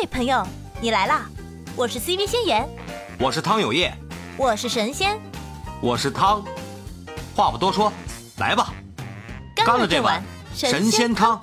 [0.00, 0.42] 嘿，朋友，
[0.80, 1.28] 你来啦！
[1.76, 2.66] 我是 CV 仙言，
[3.18, 3.92] 我是汤有业，
[4.38, 5.20] 我是神仙，
[5.82, 6.42] 我是汤。
[7.36, 7.92] 话不多说，
[8.38, 8.72] 来吧，
[9.54, 10.22] 干了这碗
[10.54, 11.38] 神仙汤。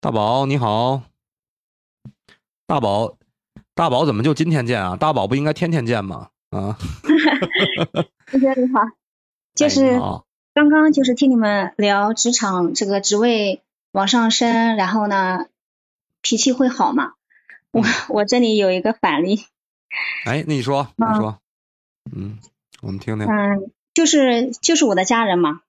[0.00, 1.02] 大宝你好，
[2.68, 3.16] 大宝，
[3.74, 4.94] 大宝怎么就今天见啊？
[4.94, 6.28] 大宝不应该天天见吗？
[6.50, 6.78] 啊，
[8.30, 8.80] 同学你好，
[9.56, 9.98] 就是
[10.54, 15.46] 刚刚就是听你们聊职场这个职位往上升，然后呢
[16.20, 17.14] 脾气会好嘛？
[17.70, 19.44] 我我这里有一个反例。
[20.26, 21.38] 哎，那你说，你说，
[22.14, 22.38] 嗯，
[22.82, 23.26] 我们听听。
[23.26, 25.62] 嗯，就是就是我的家人嘛，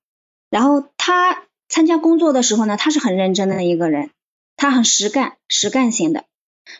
[0.49, 4.11] 然后他参加工作的时候呢，他是很认真的一个人，
[4.55, 6.25] 他很实干，实干型的。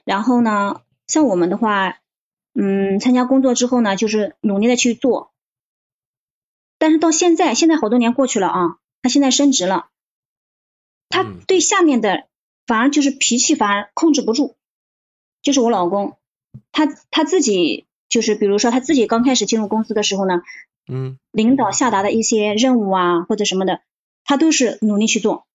[0.03, 1.97] 然后呢，像我们的话。
[2.55, 5.32] 嗯，参加工作之后呢，就是努力的去做，
[6.83, 9.87] 但是到现在，现在好多年过去了啊，他现在升职了，
[11.07, 12.27] 他对下面的
[12.67, 14.57] 反而就是脾气反而控制不住，
[15.41, 16.17] 就是我老公，
[16.73, 20.41] 他他自己就是比如说他自己刚开始进入公司的时候呢，
[20.91, 23.79] 嗯，领导下达的一些任务啊或者什么的，
[24.25, 25.47] 他都是努力去做，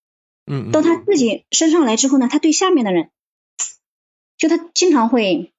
[0.46, 3.10] 嗯，到他自己升上来之后呢，他对下面的人，
[4.38, 5.52] 就他经常会。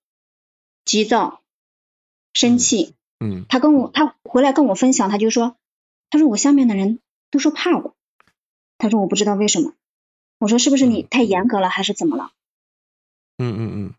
[0.86, 1.44] 急躁、
[2.33, 5.56] 生气，嗯，他跟我，他回来跟我分享，他就说，
[6.10, 7.00] 他说我下面的人
[7.32, 7.96] 都说怕我，
[8.78, 9.74] 他说我不知道为什么，
[10.40, 12.32] 我说是不是你太严格了，还是怎么了？
[13.38, 13.94] 嗯嗯嗯。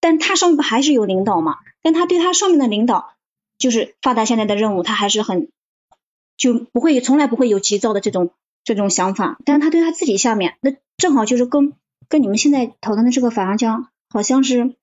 [0.00, 1.58] 但他上面不还是有领导嘛？
[1.82, 3.14] 但他对他上面的领导，
[3.58, 5.48] 就是发达现在的任务，他还是很
[6.36, 8.30] 就不会从来不会有急躁的这种
[8.64, 9.38] 这种想法。
[9.44, 11.74] 但是他对他自己下面，那正好就是跟
[12.08, 14.74] 跟你们现在讨论的这个反而将，好像是。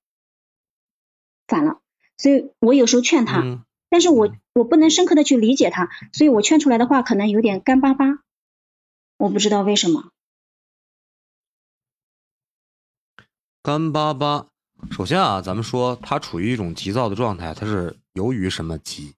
[1.47, 1.79] 反了，
[2.17, 3.43] 所以我有时候劝他，
[3.95, 8.19] 但是我我不能深刻的去理解他，所以我劝出来的话可能有点干巴巴，
[9.15, 10.09] 我不知道为什么。
[13.63, 14.47] 干巴巴，
[14.91, 19.13] 首先啊，咱们说他处于一种急躁的状态，他是由于什么急？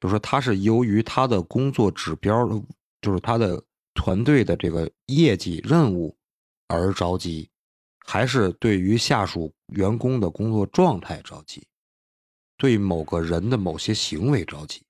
[0.00, 2.48] 就是说他是由于他的工作指标，
[3.02, 6.16] 就是他的团队的这个业绩任务
[6.66, 7.50] 而着急。
[8.06, 11.66] 还是对于下属员工的工作状态着急，
[12.58, 14.82] 对某个人的某些行为着急，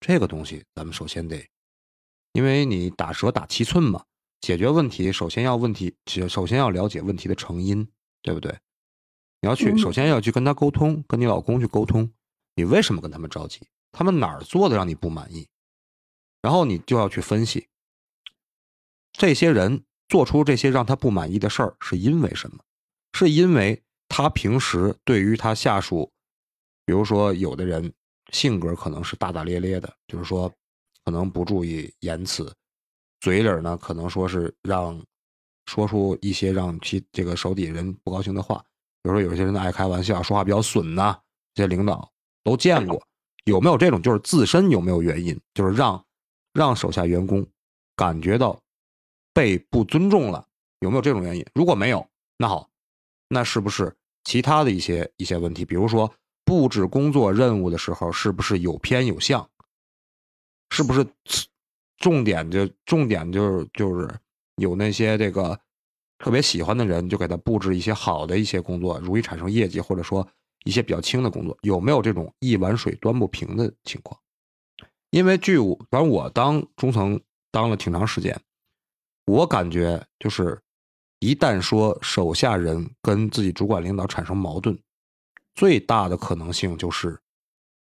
[0.00, 1.48] 这个东西咱们首先得，
[2.32, 4.04] 因为你打蛇打七寸嘛，
[4.42, 5.94] 解决问题首先要问题，
[6.28, 7.88] 首先要了解问题的成因，
[8.20, 8.52] 对不对？
[9.40, 12.12] 你要去首先要去跟他沟通，跟你老公去沟通，
[12.56, 13.60] 你为什么跟他们着急？
[13.92, 15.48] 他们哪儿做的让你不满意？
[16.42, 17.68] 然后你就要去分析
[19.12, 19.84] 这些人。
[20.08, 22.58] 做出这些让他不满意的事儿是因为什么？
[23.14, 26.12] 是因为他平时对于他下属，
[26.84, 27.92] 比如说有的人
[28.32, 30.52] 性格可能是大大咧咧的，就是说
[31.04, 32.52] 可能不注意言辞，
[33.20, 35.00] 嘴里呢可能说是让
[35.66, 38.58] 说出一些让其这个手底下人不高兴的话，
[39.02, 41.18] 比如说有些人爱开玩笑，说话比较损呐，
[41.54, 42.10] 这些领导
[42.44, 43.02] 都见过，
[43.44, 44.00] 有没有这种？
[44.02, 45.38] 就是自身有没有原因？
[45.54, 46.04] 就是让
[46.52, 47.46] 让手下员工
[47.96, 48.58] 感觉到。
[49.34, 50.46] 被不尊重了，
[50.80, 51.42] 有没有这种原因？
[51.54, 52.06] 如果没有，
[52.36, 52.68] 那好，
[53.28, 55.64] 那是不是其他的一些一些问题？
[55.64, 56.12] 比如说
[56.52, 59.48] 布置工作任务的时候，是不是有偏有向？
[60.68, 61.06] 是不是
[61.96, 64.06] 重点就重点就是就是
[64.56, 65.58] 有那些这个
[66.18, 70.28] 特别喜欢的人，就给他布置一些好的一些工作，容易产生业绩，或者说
[70.64, 74.20] 一些比较轻的工作，有没有这种一碗水端不平的情况？
[75.08, 77.18] 因为据我，反正我当中层
[77.50, 78.38] 当了挺长时间。
[79.24, 80.60] 我感觉就是，
[81.20, 84.78] 一旦说手下人跟自己主管领导产生矛盾，
[85.54, 87.20] 最大的可能性就是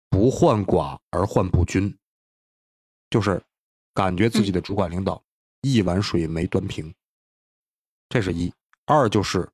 [0.10, 1.96] 不患寡而患不均，
[3.10, 3.42] 就是
[3.94, 5.24] 感觉自己的主管领导
[5.62, 6.94] 一碗水没端平。
[8.10, 8.54] 这是一，
[8.86, 9.50] 二就是，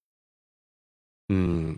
[1.29, 1.77] 嗯，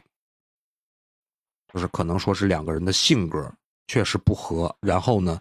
[1.73, 3.53] 就是可能说是两个人的性格
[3.87, 5.39] 确实不合，然后呢，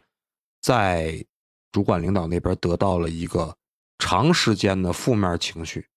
[0.60, 1.24] 在
[1.70, 3.56] 主管领导那边得到了一个。
[3.98, 5.88] 长时间的负面情绪，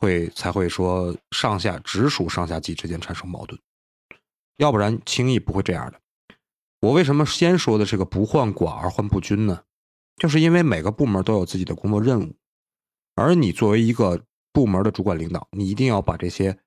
[0.00, 3.60] 会才会说上下直属上下级之间产生矛盾，
[4.56, 6.00] 要不然轻易不会这样的。
[6.80, 9.64] 我为什么先说的这个不患寡而患不均呢？
[10.16, 12.34] 就是因为每个部门都有自己的工作任务，
[13.14, 16.58] 而你作为一个部门的主管领导，你一定要把这些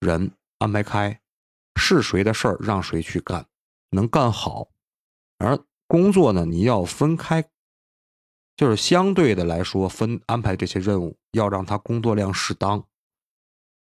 [0.00, 1.20] 人安排开，
[1.76, 3.46] 是谁的事儿让谁去干，
[3.90, 4.68] 能干好，
[5.38, 7.48] 而工作呢，你要分开。
[8.58, 12.84] 就是相对的来说，分安排这些任务，要让他工作量适当，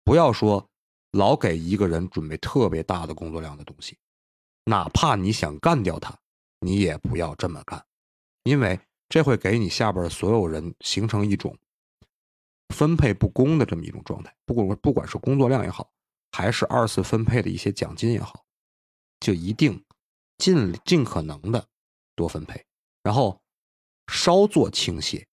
[0.05, 0.71] 不要说
[1.11, 3.99] 老给一个人准备特别大的工作量的东西，
[4.67, 6.17] 哪怕你想干掉他，
[6.61, 7.85] 你也不要这么干，
[8.45, 8.79] 因为
[9.09, 11.59] 这会给你下边所有人形成一种
[12.73, 14.33] 分配不公的这么一种状态。
[14.47, 15.91] 不管不管是工作量也好，
[16.31, 18.45] 还是二次分配的一些奖金也好，
[19.19, 19.85] 就一定
[20.39, 21.67] 尽尽可能的
[22.15, 22.65] 多分配，
[23.03, 23.43] 然后
[24.11, 25.25] 稍作倾斜，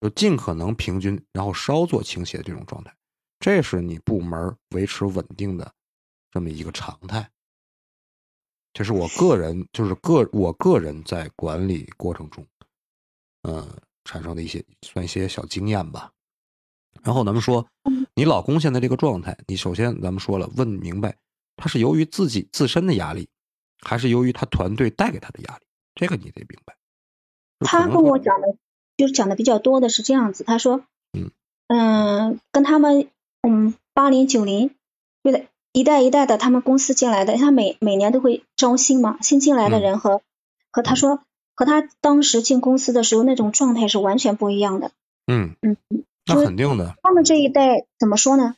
[0.00, 2.94] 就尽可能平均，然后稍作倾斜的这种状态，
[3.40, 5.72] 这是你部门维持稳定的
[6.30, 7.28] 这么一个常态。
[8.74, 12.46] 这是我个人，就是个我个人在管理过程中，
[13.42, 13.66] 嗯，
[14.04, 16.12] 产生的一些算一些小经验吧。
[17.02, 17.66] 然后咱们说，
[18.14, 21.16] 你老公现在这个状态，你首先咱们说了，问明白
[21.56, 23.28] 他是由于自己自身的压力，
[23.80, 25.64] 还是由于他团队带给他的压力，
[25.94, 26.76] 这个你得明白。
[27.60, 28.56] 他跟我讲的，
[28.96, 30.82] 就是讲的比较多的是这样子，他说，
[31.12, 31.30] 嗯
[31.68, 33.08] 嗯，跟他们
[33.42, 34.70] 嗯八零九零，
[35.22, 35.44] 对的。
[35.74, 40.22] 一代一代的，他们公司进来的，他每每年都会招新嘛，新进来的人和
[40.72, 41.20] 和他说，
[41.54, 44.90] 和他当时进公司的时候那种状态是完全不一样的。
[45.26, 45.76] 嗯嗯，
[46.26, 46.96] 那肯定的。
[47.02, 48.56] 他们这一代怎么说呢？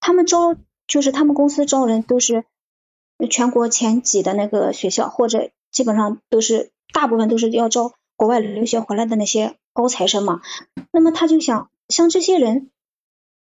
[0.00, 0.54] 他们招
[0.86, 2.44] 就是他们公司招人都是
[3.30, 10.42] 全国前几的那个学校，或者基本上都是大部分都是要招国外留学回来的那些高材生嘛。
[10.92, 12.70] 那么他就想，像这些人，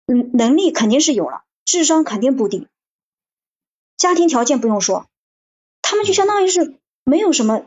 [0.06, 2.68] 嗯，能力肯定是有了，智商肯定不低。
[3.98, 5.04] 家庭条件不用说，
[5.82, 7.66] 他们就相当于是没有什么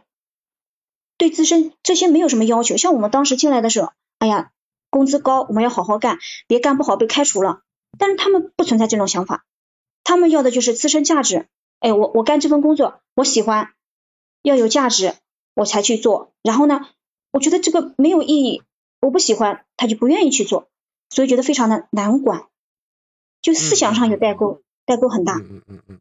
[1.16, 2.76] 对自身这些没有什么要求。
[2.76, 4.50] 像我们当时进来的时候，哎呀，
[4.90, 6.18] 工资高，我们要好好干，
[6.48, 7.62] 别干不好被开除了。
[8.00, 9.46] 但是他们不存在这种想法，
[10.04, 11.46] 他们要的就是自身价值。
[11.78, 13.74] 哎，我我干这份工作，我喜欢，
[14.42, 15.14] 要有价值，
[15.56, 16.32] 我才去做。
[16.44, 16.88] 然后呢，
[17.32, 18.62] 我觉得这个没有意义，
[19.02, 20.70] 我不喜欢，他就不愿意去做，
[21.10, 22.48] 所以觉得非常的难管，
[23.42, 25.38] 就思想上有代沟，代沟很大。
[25.40, 26.00] 嗯嗯嗯。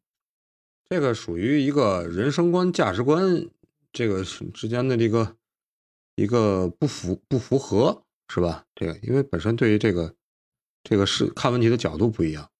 [0.91, 3.49] 这个属于一个人生观、价值观，
[3.93, 5.35] 这个之间的这个
[6.15, 8.67] 一个不符不符合，是吧？
[8.75, 10.15] 这个因为本身对于这个
[10.83, 12.51] 这个是看问题的角度不一样，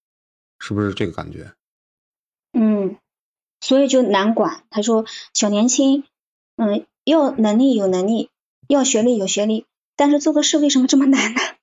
[0.59, 1.53] 是不是这个感觉？
[2.53, 2.97] 嗯，
[3.61, 4.65] 所以就难管。
[4.71, 5.05] 他说
[5.35, 6.05] 小年轻，
[6.57, 8.31] 嗯，要能力有能力，
[8.69, 9.67] 要学历有学历，
[9.97, 11.41] 但是做个事为什么这么难呢？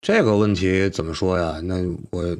[0.00, 1.60] 这个问题怎么说呀？
[1.62, 1.76] 那
[2.10, 2.36] 我。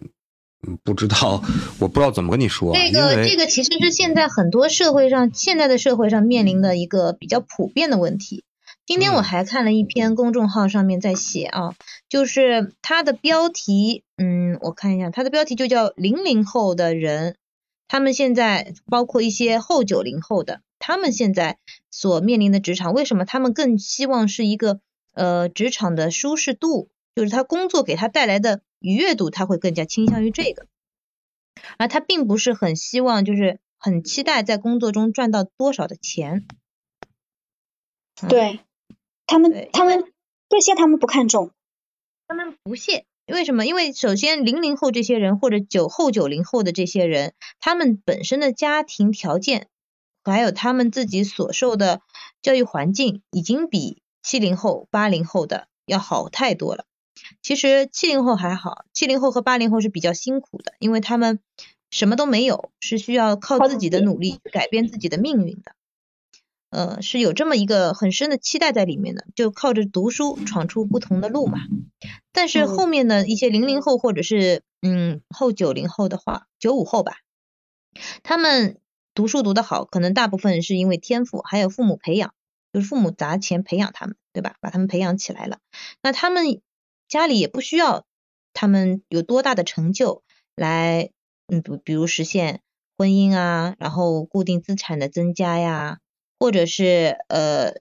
[0.83, 1.43] 不知道，
[1.79, 2.75] 我不知道怎么跟你说。
[2.75, 8.45] 这个这个其实是现在很多社会上，现在的社会上面临的一个比较普遍的问题。
[8.87, 11.75] 今天我还看了一篇公众号上面在写啊，
[12.09, 17.37] 就是它的标题，嗯，我看一下，它的标题就叫“零零后的人”，
[17.89, 21.59] 他们现在包括一些后九零后的，他们现在
[21.91, 24.81] 所面临的职场，为什么他们更希望是一个
[25.13, 28.63] 呃职场的舒适度，就是他工作给他带来的。
[28.81, 30.67] 愉悦度他会更加倾向于这个，
[31.79, 36.47] 而他并不是很希望，就是很期待在工作中赚到多少的钱。
[38.29, 38.61] 对
[39.25, 40.13] 他们，他们
[40.51, 41.53] 这些他们不看重，
[42.29, 43.07] 他们不屑。
[43.27, 43.65] 为什么？
[43.65, 49.69] 因为首先零零后这些人或者九后九零后的这些人，他们本身的家庭条件，
[50.23, 52.01] 还有他们自己所受的
[52.43, 56.85] 教育环境，已经比七零后、八零后的要好太多了。
[57.41, 61.41] 其实七零后还好，七零后和八零后是比较辛苦的，因为他们
[61.91, 65.75] 什么都没有，是需要靠自己的努力改变自己的命运的。
[66.75, 71.61] 呃，是有这么一个很深的期待在里面的，就靠着读书闯出不同的路嘛。
[72.33, 77.19] 但是后面的一些零零后或者是嗯后九零后的话，九五后吧，
[78.23, 78.79] 他们
[79.15, 82.35] 读书读得好，可能大部分是因为天赋，还有父母培养，
[82.73, 84.57] 就是父母砸钱培养他们，对吧？
[84.61, 85.59] 把他们培养起来了，
[86.03, 86.61] 那他们。
[87.07, 88.07] 家里也不需要
[88.55, 90.25] 他们有多大的成就
[90.57, 91.11] 来，
[91.49, 92.63] 嗯，比比如实现
[92.97, 95.99] 婚姻啊，然后固定资产的增加呀，
[96.45, 97.73] 或者是呃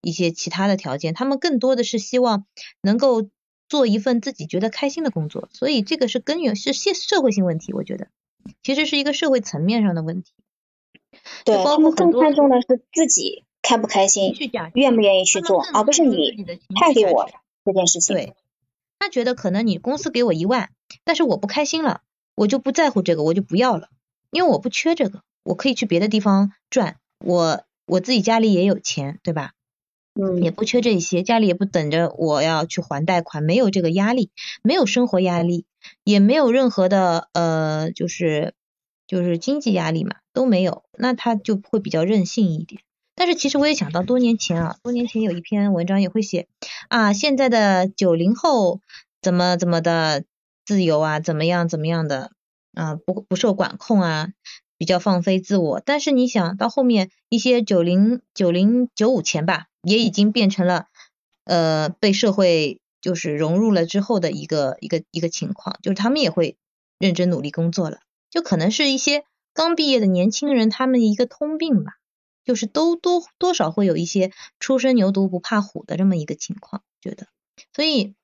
[0.00, 2.46] 一些其他的条件，他们更多的是希望
[2.80, 3.28] 能够
[3.68, 8.06] 做一份自己觉得开心的工作，所以这个是根源，是社社会性问题，我觉得
[8.62, 10.32] 其实是一个社会层面上的问题。
[11.44, 14.32] 对，包括更看重的是自己开不开心，
[14.74, 16.46] 愿不愿意去做，而不是你
[16.80, 17.28] 派给我
[17.64, 18.14] 这件事情。
[18.14, 18.34] 对。
[19.00, 20.70] 他觉得可能你公司给我一万，
[21.02, 22.02] 但是我不开心了，
[22.36, 23.88] 我就不在乎这个，我就不要了，
[24.30, 29.52] 因为我不缺这个，我可以去别的地方赚，我我自己家里也有钱，对吧？
[30.14, 34.30] 嗯，也不缺这些，家里也不等着我要去还贷款，没有这个压力，
[34.62, 35.66] 没有生活压力，
[36.04, 38.54] 也没有任何的呃，就是
[39.08, 42.80] 就是经济压力嘛，都没有，那他就会比较任性一点。
[43.16, 46.46] 但是其实我也想到多年前啊，多年前有一篇文章也会写
[46.88, 48.80] 啊，现在的九零后
[49.20, 50.24] 怎么怎么的
[50.64, 52.30] 自由啊，怎么样怎么样的
[52.72, 54.28] 啊，不不受管控啊，
[54.76, 55.80] 比较放飞自我。
[55.80, 60.86] 但是你想到后面一些九零九零九五前吧，也已经变成了
[61.44, 66.56] 呃被社会就是融入了之后的一个一个一个情况，就是他们也会
[66.98, 67.98] 认真努力工作了，
[68.30, 71.92] 就可能是一些刚毕业的年轻人他们一个通病吧，
[72.44, 77.26] 就是都多多少会有一些初生牛犊不怕虎的这么一个情况，觉得，
[77.74, 78.14] 所以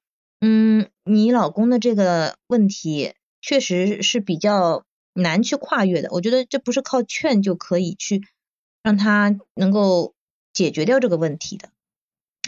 [0.40, 8.22] 嗯，你老公的这个问题确实是比较难去跨越的，我觉得这不是靠劝就可以去
[8.82, 10.14] 让他能够
[10.52, 11.68] 解决掉这个问题的，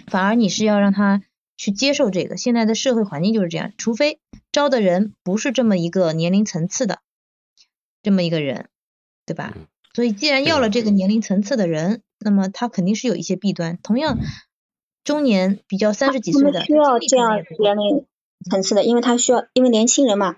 [0.07, 1.23] 反而你是要让他
[1.57, 7.00] 去接受这个，现在的社会环境就是这样，除非招的人不是这么一个年龄层次的
[8.02, 8.69] 这么一个人，
[9.26, 9.52] 对吧？
[9.57, 13.78] 嗯所以既然要了这个年龄层次的人，那么他肯定是有一些弊端。
[13.83, 14.16] 同样，
[15.04, 18.07] 中年比较三十几岁的，需要这样年龄
[18.50, 20.37] 层次的，因为他需要，因为年轻人嘛，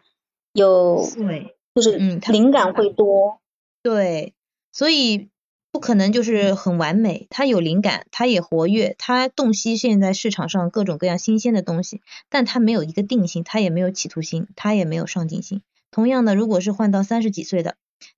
[0.53, 1.55] 有对。
[1.75, 3.41] 就是嗯他灵感会多，
[3.83, 4.35] 对，
[4.73, 5.29] 所以
[5.73, 7.27] 不可能就是很完美。
[7.31, 15.63] 他有灵感，他也活跃，他洞悉现在市场上各种各样新鲜的东西，但他没有一个定性，他也没有企图心，他也没有上进心。
[15.91, 17.77] 同样的，如果是换到三十几岁的，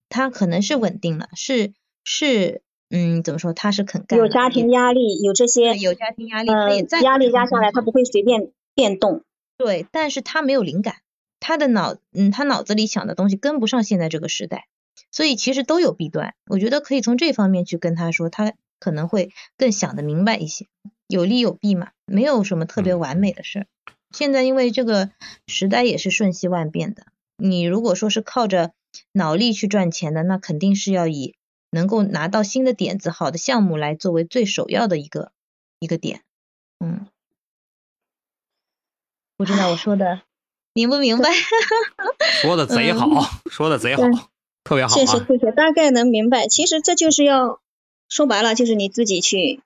[0.09, 1.73] 他可能是稳定了，是
[2.05, 3.53] 是嗯，怎么说？
[3.53, 9.25] 他是肯干，有家庭压力，有这些有家庭压力，他也嗯在乎压力这份加下来，他不会随便变动。
[9.59, 10.97] 对，但是他没有灵感，
[11.47, 14.67] 他的脑，嗯，他脑子里想的东西跟不上现在这个时代，
[15.13, 16.35] 所以其实都有弊端。
[16.51, 20.67] 我觉得可以从这方面去跟他说，他可能会更想得明白一些，
[21.07, 23.67] 有利有弊嘛，没有什么特别嗯完美的事儿。
[24.11, 25.13] 现在因为这个
[25.47, 28.73] 时代也是瞬息万变的，你如果说是靠着
[29.13, 31.37] 脑力去赚钱的，那肯定是要以
[31.71, 35.31] 能够拿到新的点子、好的项目来作为最首要的一个
[35.79, 36.23] 一个点。
[36.81, 37.07] 嗯，
[39.37, 40.23] 不知道我说的
[40.77, 41.31] 明不明白？
[42.43, 43.09] 说的贼好，
[43.51, 44.03] 说的贼好，
[44.63, 45.25] 特别好谢谢啊！
[45.27, 46.49] 谢谢，大概能明白。
[46.49, 47.63] 其实这就是要
[48.11, 49.63] 说白了，就是你自己去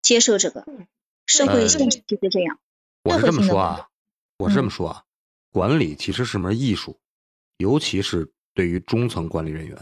[0.00, 0.64] 接受这个
[1.26, 2.60] 社会呃性质就是这样。
[3.02, 3.88] 我是这么说啊，
[4.38, 5.02] 我是这么嗯说啊，
[5.50, 7.00] 管理其实是门艺术，
[7.56, 9.76] 尤其是对于中层管理人员，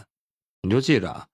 [0.62, 1.26] 你就记着啊，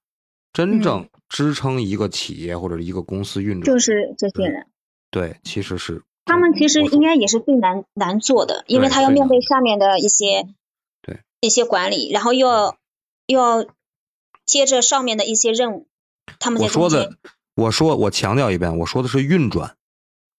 [0.52, 4.66] 真正支撑一个企业或者一个公司运转，就是这些人，
[5.12, 10.46] 对，其实是他们其实应该也是最难难做的，因为他要面对下面的一些
[11.02, 12.76] 对一些管理，然后又要
[13.26, 13.66] 又要
[14.46, 15.86] 接着上面的一些任务，
[16.38, 17.16] 他们在我说的，
[17.54, 19.76] 我说我强调一遍，我说的是运转，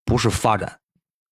[0.06, 0.80] 不是发展。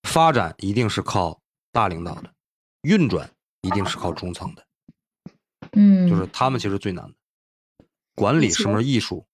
[0.03, 1.39] 发展一定是靠
[1.71, 2.33] 大领导的，
[2.81, 3.31] 运转
[3.61, 4.65] 一定是靠中层的，
[5.73, 7.13] 嗯，就是他们其实最难的。
[8.15, 9.25] 管理是门艺术，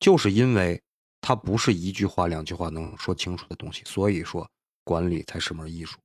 [0.00, 0.82] 就是因为
[1.20, 4.50] 它不是一句话两句话能说清楚的东西，所以说
[4.86, 5.98] 管理才是门艺术。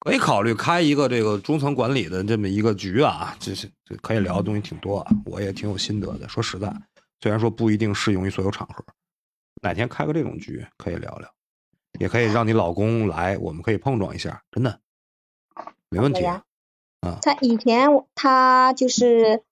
[0.00, 6.28] 可以考虑开一个这个中层管理的这么一个局啊，这是这可以聊的东西挺多啊，我也挺有心得的。
[6.28, 6.72] 说实在，
[7.20, 8.84] 虽然说不一定适用于所有场合，
[9.62, 11.30] 哪天开个这种局可以聊聊，
[12.00, 14.80] 也可以让你老公来，我们可以碰撞一下，真的
[15.88, 16.24] 没问题。
[16.24, 16.42] 啊，
[17.22, 19.42] 他以前他就是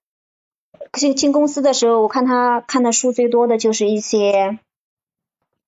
[0.93, 4.59] 进进公司的时候，我看他看的书最多的就是一些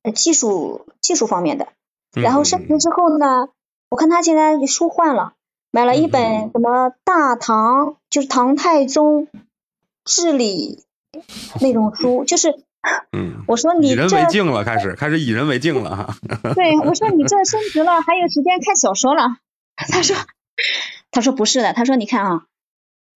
[0.03, 1.73] 呃技术技术方面的。
[2.15, 3.49] 然后升职之后呢，
[3.91, 5.35] 我看他现在书换了，
[5.71, 9.29] 买了一嗯本什么大唐，就是唐太宗
[10.05, 10.85] 治理
[11.61, 12.65] 那种书，就是
[13.13, 16.17] 嗯， 我说你以人为镜了，开始开始以人为镜了哈。
[16.55, 19.37] 对我说你这升职了，还有时间看小说了。
[19.77, 20.17] 他说
[21.11, 22.45] 他说不是的，他说你看啊，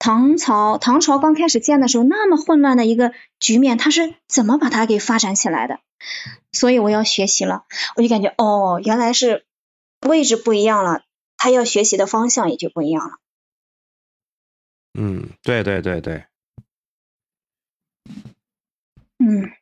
[0.04, 5.78] 唐朝唐朝刚开始建的时候那么混乱的一个局面，他是怎么把它给发展起来的？
[6.50, 9.46] 所以我要学习了，我就感觉哦，原来是
[10.00, 11.04] 位置不一样了，
[11.36, 13.18] 他要学习的方向也就不一样了。
[14.98, 16.24] 嗯，对对对对，
[19.20, 19.52] 嗯，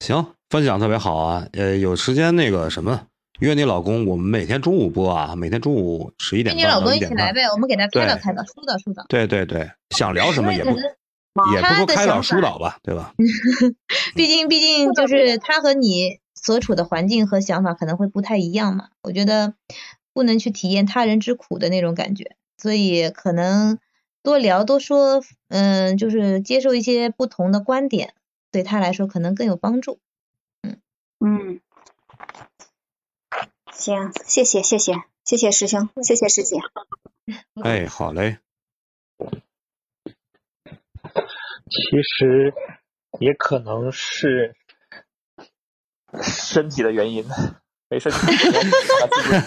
[0.00, 1.46] 行，分享特别好啊。
[1.52, 3.06] 呃，有时间那个什么，
[3.40, 9.04] 约你老公，我们每天中午播啊，每天中午十一点半跟你老公一起来呗，我们给他开导对开导，疏导疏导。
[9.08, 10.76] 对对对，想聊什么也不也
[11.60, 13.14] 不说他的开导想疏导吧，对吧？
[14.16, 19.54] 毕竟毕竟就是他和你所处的环境和想法可能会不太一样嘛，我觉得
[20.12, 23.78] 不能去体验他人之苦的那种感觉，所以可能
[24.20, 28.14] 多聊多说，嗯，就是接受一些不同的观点，
[28.50, 30.00] 对他来说可能更有帮助。
[30.62, 30.80] 嗯
[31.20, 31.60] 嗯，
[33.72, 34.94] 行，谢谢谢谢
[35.24, 36.56] 谢谢师兄，谢谢师姐。
[37.62, 38.38] 哎，好嘞，
[41.70, 42.54] 其实
[43.20, 44.56] 也可能是
[46.22, 47.24] 身体的原因，
[47.90, 49.40] 没事，你把 自己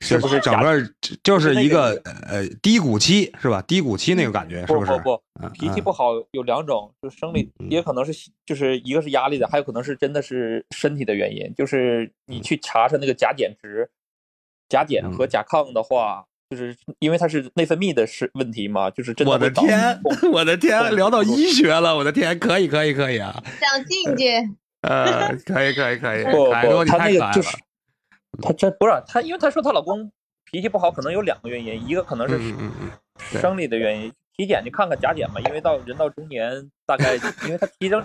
[0.00, 0.78] 就是不是整个
[1.22, 3.62] 就是一个是呃低谷期是吧？
[3.62, 4.92] 低谷期那个感觉是不是？
[4.98, 8.12] 不不脾气嗯不好有两种，就生理嗯也可能是
[8.44, 11.52] 就是一个是压力的，还有可能是真的是身体的原因。
[11.56, 13.88] 就是你去查查那个甲减值，
[14.68, 20.00] 甲减和嗯甲亢的话，就是因为它是内分泌的是问题嘛，就是真的我的天，
[20.32, 24.46] 我的天，聊到医学了，我的天，可以可以可以啊，想境界，
[24.82, 27.56] 呃，可以可以可以，不不，凯多你太可爱了那个就是，
[28.42, 30.10] 她这不是她，因为她说她老公
[30.50, 32.90] 脾气不好，可能有两个原因，一个可能是嗯嗯嗯
[33.32, 33.40] 对。
[33.40, 37.14] 生理的原因，体检去看看甲减嘛，因为到人到中年，大概
[37.46, 38.04] 因为他提升，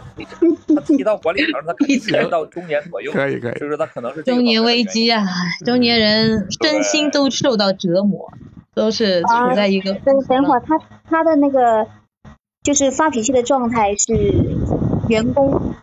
[0.76, 3.58] 他提到管理层，他肯定是人到中年左右， 可以可以。
[3.58, 4.64] 所以说他可能是中年。
[4.64, 5.24] 危机啊，
[5.66, 8.32] 中年人身心都受到折磨，
[8.74, 11.88] 都是处在一个等等会儿，他他的那个
[12.64, 14.14] 就是发脾气的状态是
[15.10, 15.74] 员工，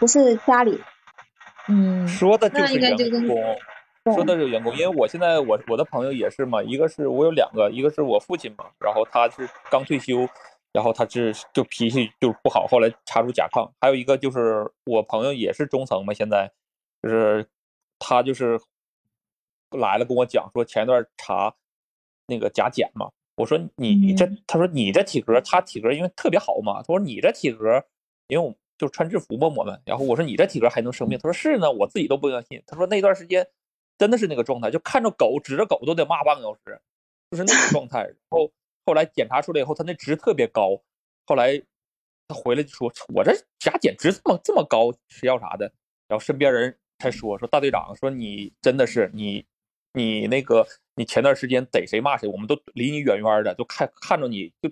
[0.00, 0.80] 不是家里。
[1.68, 3.36] 嗯，说的就那是员应该就跟工，
[4.14, 10.28] 说的是员工，因为我现在我我的朋友也是嘛，一个是我有两个，一个是我父亲嘛，然后他是刚退休，
[10.72, 16.50] 然后他是就脾气就不好，后来查出甲亢，还有一个就是我朋友也是中层嘛，现在
[17.02, 17.46] 就是
[17.98, 18.60] 他就是
[19.70, 21.54] 来了跟我讲说前一段查
[22.26, 24.38] 那个甲减嘛，我说你这，嗯。
[24.46, 27.84] 他说你这体格，他体格因为特别好嘛，他说你这体格，
[28.28, 33.46] 因为我就穿制服嘛我们，然后我说你这体格还能生病，他说是呢，我自己都不相信，他说那段时间
[33.98, 36.80] 真的是那个状态，就看着狗指着狗都得骂半个小时，
[37.30, 38.04] 就是那种状态。
[38.04, 38.50] 然后
[38.86, 40.80] 后来检查出来以后，他那值特别高，
[41.26, 41.60] 后来
[42.28, 45.72] 他回来就说，我这甲减值这么这么高，吃药啥的，
[46.06, 49.44] 然后身边人才说说大队长说你真的是你
[49.92, 54.70] 你那个你前段时间逮谁骂谁，我们都离你远远的，就看看着你就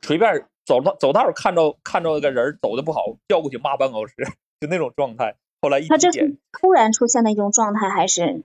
[0.00, 4.14] 随便走道走道看着看着个人走的不好，叫过去骂半个小时，
[4.58, 5.36] 就那种状态。
[5.62, 8.42] 后来一他这是突然出现的一种状态，还是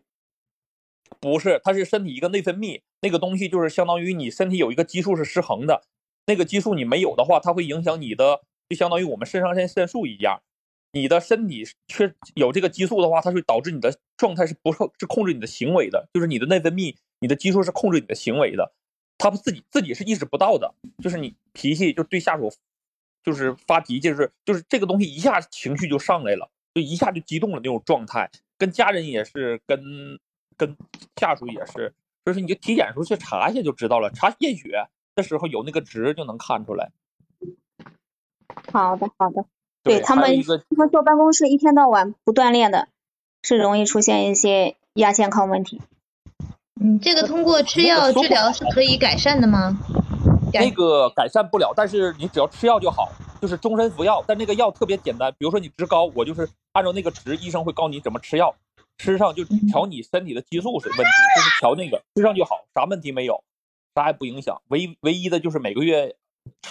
[1.19, 5.81] 不是，它是身体一个内分泌，那个东西就是相当于你身体有一个激素是失衡的，
[6.27, 10.41] 那个激素你没有的话，它会影响你的，就相当于我们肾上腺腺素一样，
[10.91, 18.73] 你的身体缺有这个激素的话，它会导致你的状态是不受是控制你的行为的，就是你的内分泌，你的激素是控制你的行为的，
[19.17, 22.53] 他自己自己是意识不到的，就是你脾气就对下属
[23.23, 29.81] 就是发脾气，就是就是这个东西一下情绪就上来了，就一下就激动了那种状态，跟家人也是，跟
[30.55, 30.77] 跟
[31.15, 31.91] 下属也是，
[32.23, 36.91] 就是你就体检时候去查一下就知道了，查验血的时候有那个值就能看出来。
[38.71, 39.45] 好的好的。
[39.81, 42.89] 对他们他们坐办公室一天到晚不锻炼的，
[43.41, 45.81] 是容易出现一些亚健康问题。
[46.79, 49.79] 嗯，这个通过吃药治疗是可以改善的吗？
[50.51, 54.23] 改那个改善不了，但是你只要吃药就好，就是终身服药。
[54.27, 58.55] 但那个药特别简单，比如说你值高，我就是按照那个值，医生会告诉你怎么吃药，
[58.97, 61.03] 吃上就调你身体的激素是问题，
[61.35, 63.43] 就是调那个吃上就好，啥问题没有，
[63.95, 64.61] 啥也不影响。
[64.69, 66.15] 唯一唯一的就是每个月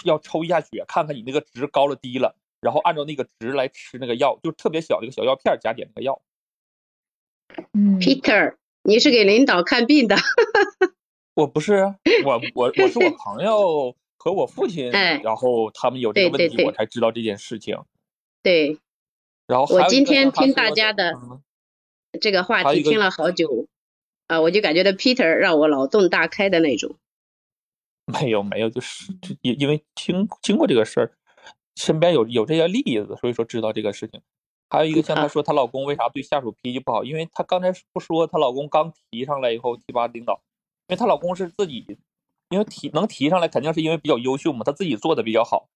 [0.03, 6.21] 要抽一下血，看看你那个值高了低了，然后按照那个值来吃那个药，就特别小的一个小药片儿加点那个药。
[7.73, 10.15] 嗯 Peter，你是给领导看病的，
[11.37, 11.83] 我不是，
[12.25, 17.77] 我我我是我朋友和我父亲，哎然后他们有这个问题，我才知道这件事情。
[18.41, 18.79] 对
[19.45, 21.39] 然后我今天听大家的嗯
[22.19, 23.67] 这个话题听了好久，
[24.25, 26.95] 啊，我就感觉到 Peter 让我脑洞大开的那种。
[28.19, 31.11] 没有没有，就是因因为听经过这个事儿，
[31.75, 34.19] 身边有有这些例子，所以说知道这个事情。
[34.69, 40.46] 还有一个像她说她老公为啥对下属脾气不好，因为她刚才不说她老公刚提上来以后提拔领导，因
[40.87, 41.97] 因为她老公是自己，
[42.49, 45.67] 因为提能提上来肯定是因为比较优秀嘛，他自己做的比较好，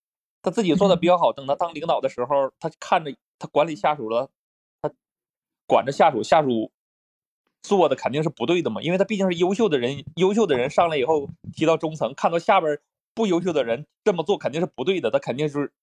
[0.41, 4.29] 他自己做的比较好，等他当领导的时候，他看着他管理下属了，
[4.81, 4.91] 他
[5.67, 6.71] 管着下属，下属
[7.61, 12.79] 做的肯定是不对的嘛，因为他毕竟是优秀的人，优秀的人上来以后提到中层，看到下边
[13.13, 15.73] 不优秀的人这么做肯定是不对的，他肯定是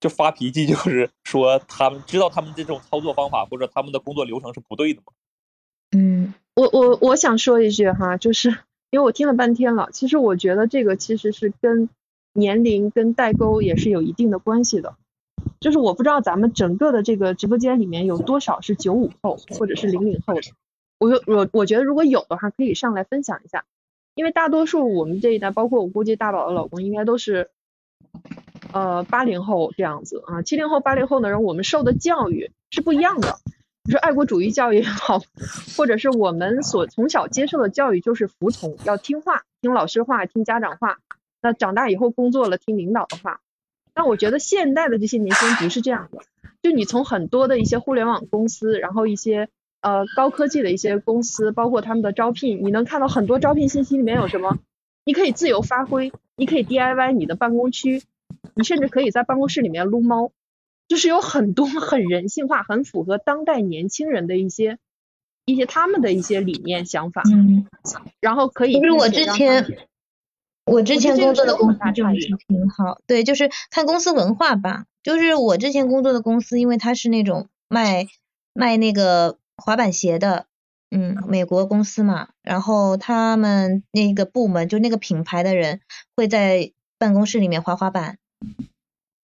[0.00, 5.12] 就发脾气，就是说他们知道他们这种操作方法或者他们的工作流程是不对的嘛。
[6.56, 8.48] 我我我想说一句哈，就是
[8.90, 11.90] 因为我听了半天了，其实我觉得这个其实是跟
[12.32, 14.94] 年龄跟代沟也是有一定的关系的。
[15.60, 20.40] 就是我不知道咱们整个的这个直播间里面有多少是九五后或者是零零后的，
[20.98, 23.66] 我我我觉得如果有的话，可以上来分享一下，
[24.14, 27.50] 因为大多数我们这一代，包括我估计大宝的老公应该都是
[28.72, 33.36] 呃八零后这样子啊，七零后八零后的人，我们受的教育是不一样的。
[33.86, 35.20] 你说爱国主义教育也好，
[35.76, 40.98] 或者是我们所从小接受的教育就是服从，要听话，听老师话，听家长话。
[41.40, 43.40] 那长大以后工作了，听领导的话。
[43.94, 46.18] 但我觉得现代的这些年轻人不是这样的，
[46.62, 49.48] 就你从很多的一些互联网公司，然后一些
[49.82, 54.58] 呃高科技的一些公司，包括他们的招聘，你能看到很多招聘信息里面有什么？
[55.04, 58.02] 你可以自由发挥，你可以 DIY 你的办公区，
[58.54, 60.32] 你甚至可以在办公室里面撸猫，
[60.88, 64.78] 就是有很多很人性化、很符合当代年轻人的一些
[65.44, 67.66] 一些他们的一些理念想法，嗯，
[68.20, 69.78] 然后可以就是我之前
[70.64, 71.78] 我之前工作的公司
[72.48, 74.86] 挺好，对，就是看公司文化吧。
[75.04, 78.08] 就是我之前工作的公司，因为它是那种卖
[78.52, 80.46] 卖那个滑板鞋的，
[80.90, 85.80] 嗯，美国公司嘛，然后他们那个部门就那个品牌的人
[86.16, 88.18] 会在办公室里面滑滑板，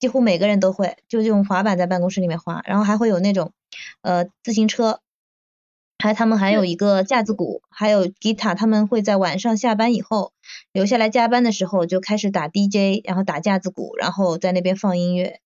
[0.03, 3.53] 几乎每个人都会，就用滑板在办公室里面滑，然后还会有那种
[4.01, 4.99] 呃自行车，
[6.01, 10.33] 还他们还有一个架子鼓，还有吉他，他们会在晚上下班以后
[10.73, 15.39] 留下来加班的时候就开始打 DJ，然后打架子鼓，然后在那边放音乐，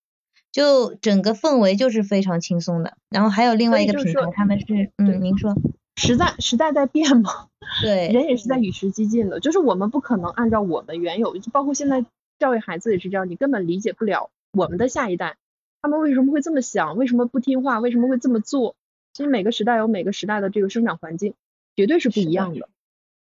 [0.51, 2.97] 就整个氛围就是非常轻松的。
[3.11, 5.55] 然后还有另外一个品牌他们是对嗯，您说。
[5.99, 7.49] 时代时代在变嘛，
[7.83, 12.05] 对，人也是在与时俱进的，就是我们不可能按照我们原有，就包括现在
[12.39, 15.37] 教育孩子也是这样，你根本理解不了我们的下一代，
[15.83, 18.75] 他们为什么会这么想，为什么不听话，为什么会这么做。
[19.13, 21.35] 其实每个时代有每个时代的这个生长环境，
[21.77, 22.71] 绝对是不一样的。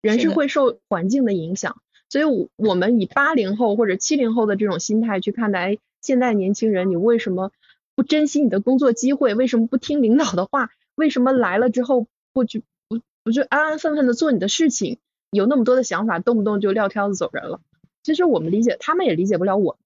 [0.03, 7.53] 人是会受环境的影响，所以我我们以八零后或者七零后的这种心态去看待，哎，现在年轻人你为什么
[7.95, 9.35] 不珍惜你的工作机会？
[9.35, 10.71] 为什么不听领导的话？
[10.97, 14.99] 为什么来了之后不去不不去安安分分的做你的事情？
[15.31, 17.61] 有那么多的想法，动不动就撂挑子走人了。
[18.03, 19.79] 其实我们理解，他们也理解不了我，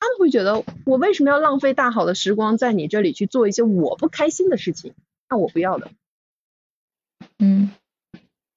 [0.00, 4.94] 他们会觉得我为什么要浪费大好的时光在你这里去做一些我不开心的事情？
[5.28, 5.90] 那我不要的。
[7.38, 7.70] 嗯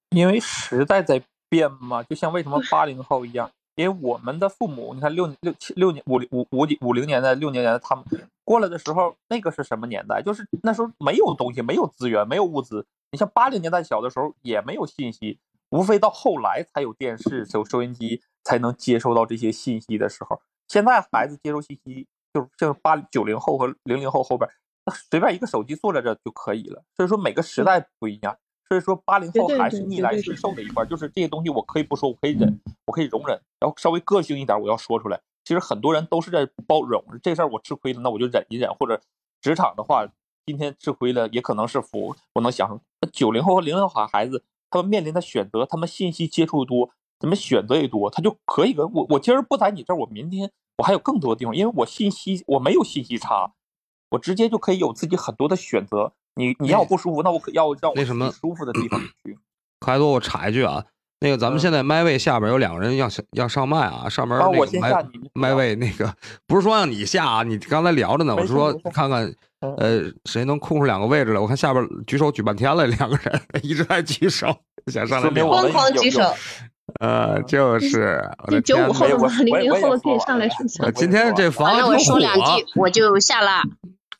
[0.09, 8.05] 因为时代在变嘛，就像为什么八零后一样， 因为我们的父母，你看六六七六年五零五五几五零年代六零年代他们
[8.43, 10.21] 过来的时候，那个是什么年代？
[10.21, 12.85] 就是那时候没有东西，没有资源，没有物资。
[13.11, 20.41] 你像八零年代小的时候也没有信息，无非到后来才有电视、有收音机，才能接收到这些信息的时候。
[20.73, 24.49] 现在孩子接收信息，就是像八九零后和零零后后边，
[24.87, 26.83] 那随便一个手机坐在这就可以了。
[26.97, 28.35] 所以说每个时代不一样。
[28.67, 35.21] 所以说，八零后还是逆来顺受的一块儿，就是这些东西我可以不说，我可以忍，我可以容忍，然后稍微个性一点，我要说出来。
[35.43, 38.99] 其实很多人都是在包容这事儿，我吃亏了，那我就忍一忍，或者
[39.41, 40.07] 职场的话，
[40.47, 42.79] 今天吃亏了，也可能是福，我能享受。
[43.11, 53.51] 九零后和零零后孩子，他们面临的选择，他们信息接触多，他们选择也多，他就可以跟我，我今儿不在你这儿，我明天我还有更多的地方，因为我信息我没有信息差，
[54.11, 56.13] 我直接就可以有自己很多的选择。
[56.35, 59.37] 你你要我不舒服，那我可要让我那什么舒服的地方去。
[59.79, 60.83] 可爱多，我插一句啊，
[61.19, 61.61] 那个咱们嗯。
[61.61, 66.11] 现在麦位下边有两个人要要上麦啊，上面啊我那个麦先下你麦位那个
[66.47, 69.23] 不是说让你下啊，你刚才聊着呢，我是说看看
[69.59, 69.75] 嗯。
[69.77, 74.47] 呃谁能空出两个位置来，我看下边举手举半天了，两个人 一直在举手，
[74.87, 76.21] 想上来疯狂有有举手，
[76.99, 80.91] 呃，就是这95天哪后的嘛，零零后的可以上来说一下呃。
[80.91, 83.61] 今天这房好，那我说两句我就下了。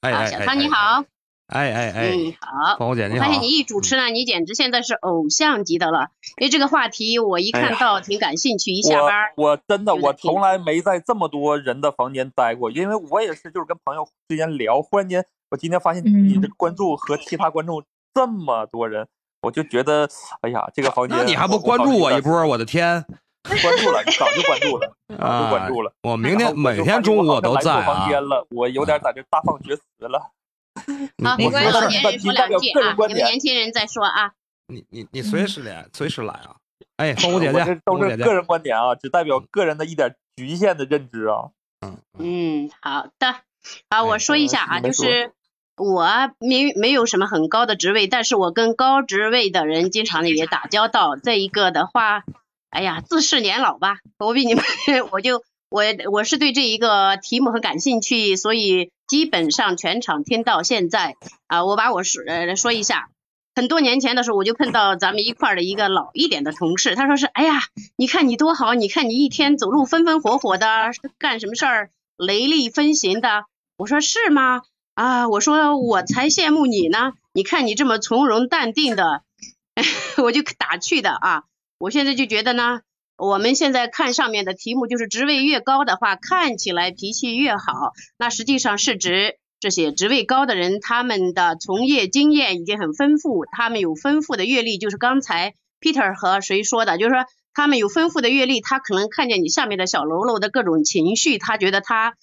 [0.01, 1.05] 哎哎哎，小汤你哎，好，
[1.47, 2.77] 哎哎哎，嗯，好。
[2.77, 6.09] 芳红姐你好发，现你一主持呢，你简直现在是偶像级的了。
[6.38, 17.83] 因为这个话题我一看到挺感兴趣，一下班我我真的我从来没在这么多人的房间待过，因为我也是就是跟朋友之间聊，忽然间我今天发现你的嗯关注和其他观众
[18.13, 19.07] 这么多人，
[19.43, 20.10] 我就觉得
[20.41, 22.21] 哎呀，这个房间那你还不关注我一？
[22.21, 22.45] 波？
[22.47, 23.06] 我的天
[23.62, 25.82] 关注了，早就关注了， 早就啊关注！
[25.82, 25.93] 了。
[26.01, 27.82] 我明天每天中午我都在啊。
[27.82, 30.32] 房间了，我有点在这大放厥词了。
[31.23, 34.32] 好，没关系老年人说两句啊，你们年轻人再说啊。
[34.67, 36.56] 你你你随时来，随时来啊！
[36.95, 41.49] 哎，凤舞姐姐，我这都凤舞姐姐是个，人观点啊，只代表个人的一点局限的认知啊。
[41.82, 43.39] 嗯，嗯，好的，好，
[43.89, 45.34] 哎我说一下啊，就是
[45.75, 46.07] 我
[46.39, 51.15] 没没有什么很高的职位，但是我跟高职位的人经常的也打交道。
[51.15, 52.23] 这一个的话，
[52.69, 54.63] 哎呀，自恃年老吧，我比你们，
[55.12, 61.15] 我就我我是对这一个题目很感兴趣，所以基本上全场听到现在
[61.47, 63.09] 啊，我把我说呃说一下。
[63.55, 67.62] 很多年前的时候，我就碰到咱们一块儿的一个老一点的同事，他说是，哎呀，
[67.95, 73.45] 你看你多好，你看你一天走路风风火火的，干什么事儿雷厉风行的。
[73.77, 74.62] 我说是吗？
[74.95, 79.23] 啊，我说我才羡慕你呢，你看你这么从容淡定的，
[80.21, 81.43] 我就打趣的啊。
[81.79, 82.82] 我现在就觉得呢，
[83.17, 97.25] 我们现在看上面的题目，就是职位越高的话，看起来脾气越好，那实际上是指这些职位高的人，他们的从业经验已经很丰富，他们有丰富的阅历，就是刚才 Peter 和谁说的，就是说
[97.56, 102.13] 他们有丰富的阅历，他可能看见你下面的小喽啰的各种情绪，他觉得他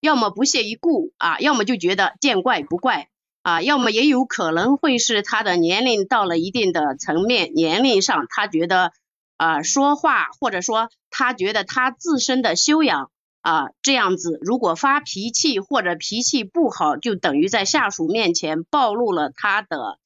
[0.00, 3.08] 要么不屑一顾啊，要么就觉得见怪不怪
[3.42, 8.92] 啊，要么也有可能会是他的年龄到了一定的层面，年龄上他觉得
[9.36, 19.98] 啊说话或者说他觉得他自身的修养啊这样子，如果发脾气或者脾气不好，就等于在下属面前暴露了他的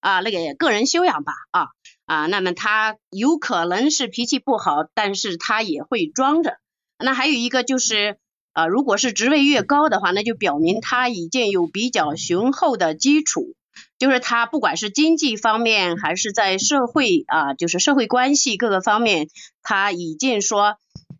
[0.00, 1.68] 啊那个个人修养吧啊
[2.04, 6.58] 啊，那么他有可能是脾气不好，但是他也会装着。
[6.98, 8.18] 那还有一个就是。
[8.58, 13.54] 啊，如果是职位越高的话，那就表明他已经有比较雄厚的基础，
[14.00, 19.28] 就是他不管是经济方面还是在社会啊，就是社会关系各个方面，
[19.62, 20.74] 他已经说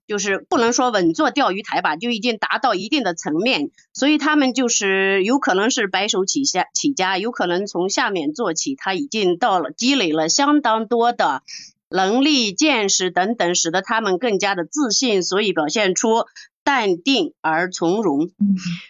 [0.09, 11.45] 就是不能说稳坐钓鱼台吧，就已经达到一定的层面，所以他们就是有可能是白手起家起家，有可能从下面做起，他已经到了积累了相当多的
[11.89, 16.25] 能力、见识等等，使得他们更加的自信，所以表现出。
[16.69, 18.29] 淡定而从容，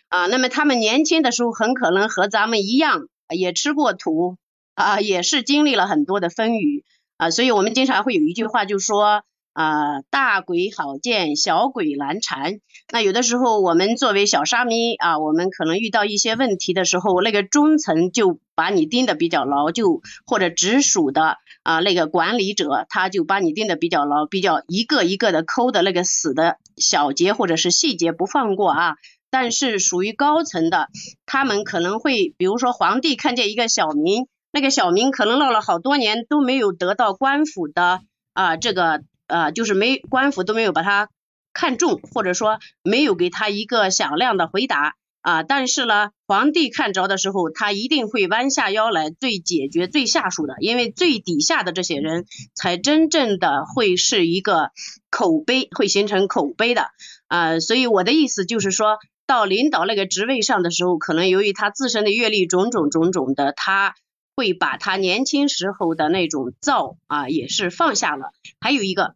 [0.09, 4.37] 啊，那么他们年轻的时候很可能和咱们一样，也吃过土，
[4.75, 6.83] 啊，也是经历了很多的风雨，
[7.19, 12.59] 啊，所以我们经常会有一句话就说，啊，大鬼好见，小鬼难缠。
[12.91, 21.37] 那有的时候我们作为小沙弥啊，我们可能遇到一些问题的时候，那个中层就把你盯得比较牢，就或者直属的。
[21.63, 28.97] 啊，那个管理者他就把你盯得比较牢，比较一个一个的抠的那个死的小节或者是细节不放过啊。
[29.31, 30.89] 但是属于高层的，
[31.27, 38.01] 他们可能会，比如说皇帝看见一个小民，那个小民可能闹了好多年都没有得到官府的
[38.33, 41.11] 啊，这个呃，就是没官府都没有把他
[41.53, 44.95] 看中，或者说没有给他一个响亮的回答。
[45.29, 54.71] 啊，但是呢，皇帝看着的时候，他一定会弯下腰来对解决最下属的，因为最底下的这些人才真正的会是一个
[55.11, 56.87] 口碑，会形成口碑的。
[57.27, 63.95] 啊，所以我的意思就是说到领导那个职位上的时候，可能由于他自身的阅历种种种种的，他
[64.35, 68.33] 会把他年轻时候的那种躁啊也是放下了。
[68.61, 69.13] 还有一个。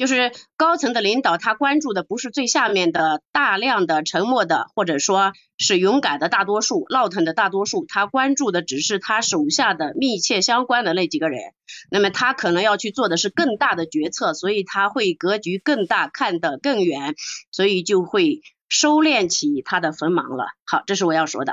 [0.00, 11.52] 就是高层的领导，他关注的不是最下面的大量的沉默的，或者说是勇敢的大多数、闹腾的大多数，他关注的只是他手下的密切相关的那几个人。
[11.90, 17.14] 那么他可能要去做的是更大的决策，所以他会格局更大，看得更远，
[17.50, 20.46] 所以就会收敛起他的锋芒了。
[20.64, 21.52] 好，这是我要说的。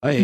[0.00, 0.16] 哎，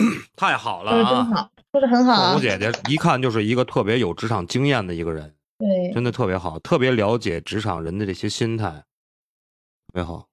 [0.34, 1.50] 太好了啊！
[1.72, 5.34] 说的很好，凤姐姐一看就是一个特别有职场经验的一个人。
[5.62, 10.26] 对，真的特别好，特别了解职场人的这些心态，特别好。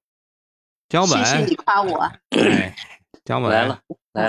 [0.89, 2.11] 江本，谢谢你夸我。
[2.33, 2.75] 哎，
[3.23, 3.79] 江本来了，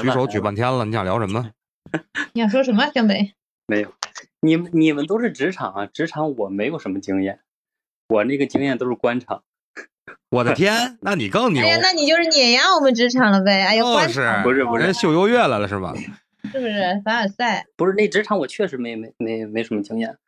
[0.02, 1.50] 举手举半天了，你想聊什么？
[2.34, 3.32] 你想说什么，江北？
[3.66, 3.94] 没有，
[4.40, 7.40] 你们你们都是职场啊，职场我没有什么经验，
[8.08, 9.42] 我那个经验都是官场。
[10.28, 11.62] 我的天，那你更牛！
[11.64, 13.62] 哎呀，那你就是碾压我们职场了呗？
[13.64, 15.94] 哎呦，官场不是不是秀优越来了是吧？
[16.52, 17.66] 是不是凡尔赛？
[17.76, 20.18] 不是那职场我确实没没没没什么经验。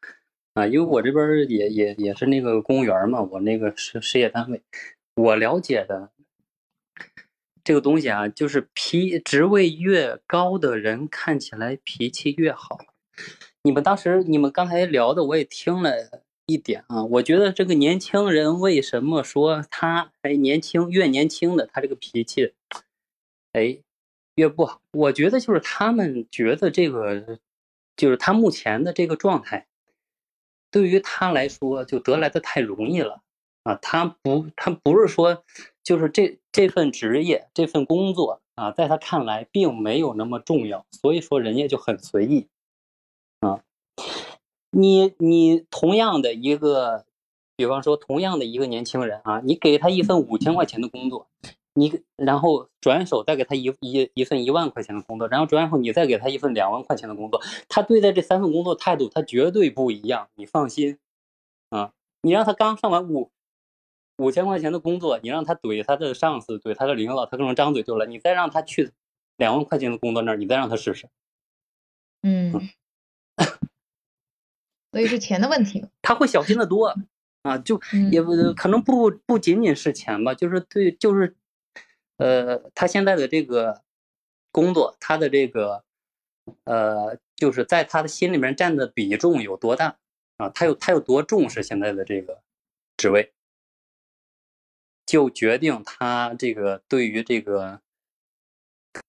[0.54, 4.60] 啊，因为我这边也也也是那个公务员嘛，我那个事事业单位，
[5.14, 6.10] 我了解的
[7.64, 12.78] 这个东西啊，就是脾职位越高的人看起来脾气越好。
[13.62, 16.10] 你们当时你们刚才聊的，我也听了
[16.44, 22.52] 一点啊，我觉得这个年轻人为什么说他还年轻，越年轻的他这个脾气，
[23.52, 23.78] 哎，
[24.34, 24.82] 越不好。
[24.92, 27.38] 我觉得就是他们觉得这个
[27.96, 29.66] 就是他目前的这个状态。
[30.72, 33.20] 对于他来说，就得来的太容易了
[33.62, 33.76] 啊！
[33.76, 35.44] 他不，他不是说，
[35.84, 42.48] 就是这这份职业、这份工作啊，在他看来并没有那么重要，所以说人家就很随意
[43.40, 43.62] 啊。
[44.70, 47.04] 你你同样的一个，
[47.54, 51.28] 比方说同样的一个年轻人啊，你给他一份五千块钱的工作。
[51.74, 60.98] 你然后转手再给他一一一份一万块钱的工作，然后转手你再给他一份两万块钱的工作，他对待这三份工作态度他绝对不一样，你放心，
[61.70, 63.30] 啊，你让他刚上完五
[64.18, 68.90] 五千块钱的工作，你让他怼他的上司，怼他的领导，他可能张嘴就来，你再让他去
[69.38, 71.08] 两万块钱的工作那儿，你再让他试试，
[72.22, 72.52] 嗯，
[74.92, 76.94] 所以是钱的问题，他会小心的多
[77.44, 77.80] 啊，就
[78.10, 81.34] 也不可能不不仅仅是钱吧，就是对就是。
[82.18, 83.82] 呃，他现在的这个
[84.50, 85.84] 工作，他的这个
[86.64, 89.98] 呃，就是在他的心里面占的比重有多大
[90.36, 90.48] 啊？
[90.50, 92.42] 他有他有多重视现在的这个
[92.96, 93.32] 职位，
[95.06, 97.80] 就决定他这个对于这个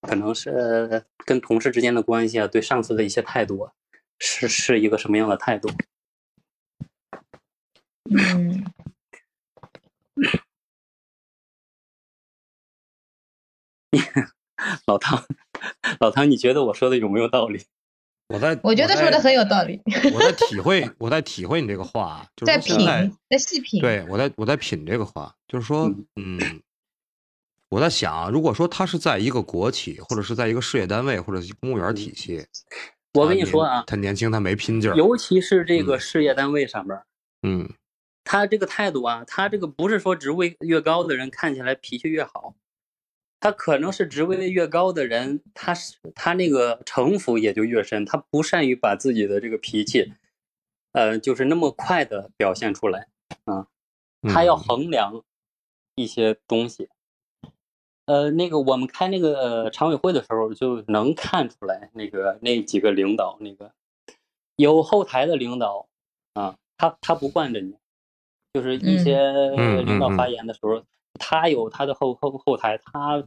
[0.01, 3.69] 可能是跟同事之间的关系啊，对上司的一些态度
[4.17, 5.69] 是是一个什么样的态度？
[8.09, 8.71] 嗯。
[14.87, 15.23] 老汤，
[15.99, 17.63] 老汤，你觉得我说的有没有道理？
[18.33, 19.81] 我在我觉得说的很有道理，
[20.13, 22.85] 我在 体会，我在体会你这个话，就是在品
[23.29, 23.81] 在，细品。
[23.81, 26.39] 对我在我在品这个话，就是说，嗯，
[27.69, 32.43] 我在想，如果说他是在一个国企，或者是在一个事业单位，或者是公务员体系，
[33.13, 37.05] 我跟你说啊，他年轻，他没拼劲儿，尤其是这个嗯事业单位上边儿，
[37.45, 37.69] 嗯
[38.23, 42.55] 他这个态度啊，他这个不是说职位越高的人看起来脾气越好，
[43.43, 50.13] 他可能是职位越高的人，他是他那个城府也就越深，他不善于把自己的这个脾气，
[50.93, 53.09] 呃，就是那么快的表现出来
[53.43, 53.67] 啊，
[54.21, 54.63] 他要嗯。
[54.63, 55.25] 衡量
[55.95, 56.87] 一些东西。
[58.05, 63.73] 呃，那个我们开那个呃常委会的时候，就能看出来，那个那几个领导，那个
[64.55, 65.89] 有后台的领导
[66.35, 67.75] 啊，他他不惯着你，
[68.53, 70.31] 就是一些嗯领导发嗯。
[70.31, 70.81] 言的时候，
[71.19, 73.23] 他有他的后后后台，他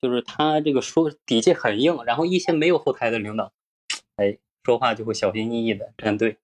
[0.00, 3.52] 就是他这个说底气很硬，然后一些没有后台的领导，
[4.16, 6.36] 哎，说话就会小心翼翼的站队。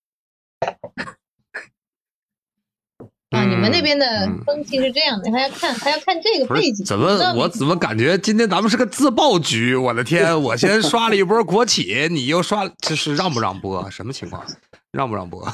[3.34, 6.84] 啊，你们那边的嗯风气是这样的，还要看还要看这个背景。
[6.84, 9.74] 怎么我怎么感觉今天咱们是个自爆局？
[9.74, 10.40] 我的天！
[10.40, 13.90] 我先刷了一波国企，你又刷，这是让不让播？
[13.90, 14.44] 什么情况？
[14.92, 15.44] 让不让播？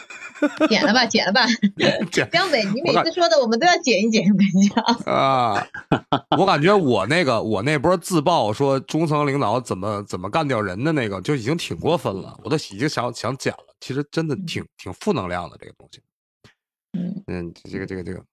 [0.68, 1.44] 剪了吧，剪了吧。
[2.32, 4.84] 江北，你每次说的我们都要剪一剪，我跟你讲。
[5.12, 5.66] 啊，
[6.38, 13.58] 我感觉我那个我那波自爆说中层领导怎么怎么干掉人的那个就已经挺过分了，我都已经想想剪了。
[13.80, 16.00] 其实真的挺挺负能量的这个东西。
[16.98, 18.24] 嗯嗯，这个这个这个，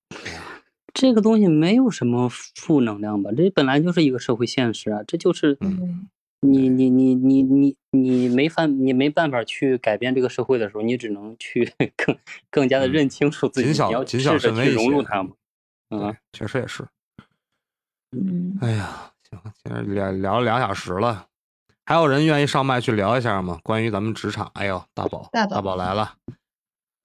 [0.94, 3.32] 这个东西没有什么负能量吧？
[3.36, 6.08] 这本来就是一个社会现实啊，这就是嗯
[6.42, 12.18] 你你你你你你没办你没办法去改变这个社会的时候，你只能去 更
[12.50, 15.32] 更加的嗯认清楚自己，谨小你要谨小试着去融入它嘛。
[15.90, 16.86] 嗯，确实也是。
[18.12, 21.26] 嗯，哎呀，行，现在聊聊了两小时了，
[21.86, 23.60] 还有人愿意上麦去聊一下吗？
[23.64, 26.14] 关于咱们职场，哎呦，大宝，大宝大宝来了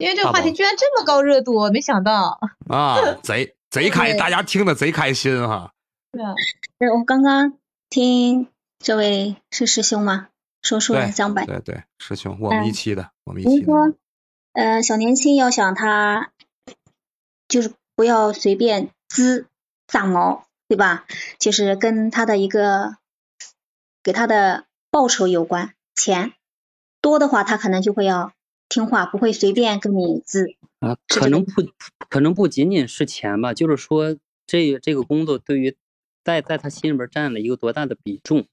[0.00, 2.40] 因为这个话题居然这么高热度，我没想到。
[2.68, 5.72] 啊， 贼贼开，大家听的贼开心哈。
[6.10, 6.32] 对啊，
[6.78, 7.52] 呃我刚刚
[7.90, 10.28] 听这位是师兄吗？
[10.62, 13.94] 说出了对江北，对对，师兄，我们嗯一期的，我们一期的，您说，
[14.54, 16.32] 呃，小年轻要想他
[17.46, 19.48] 就是不要随便滋
[19.86, 21.04] 炸毛，对吧？
[21.38, 22.96] 就是跟他的一个
[24.02, 26.32] 给他的报酬有关，钱
[27.02, 28.32] 多的话，他可能就会要
[28.70, 30.54] 听话，不会随便跟你滋。
[30.78, 31.62] 啊，可能不
[32.08, 35.76] 可能不仅仅是钱吧，就是说这这个工作对于
[36.24, 38.46] 在在他心里边占了一个多大的比重，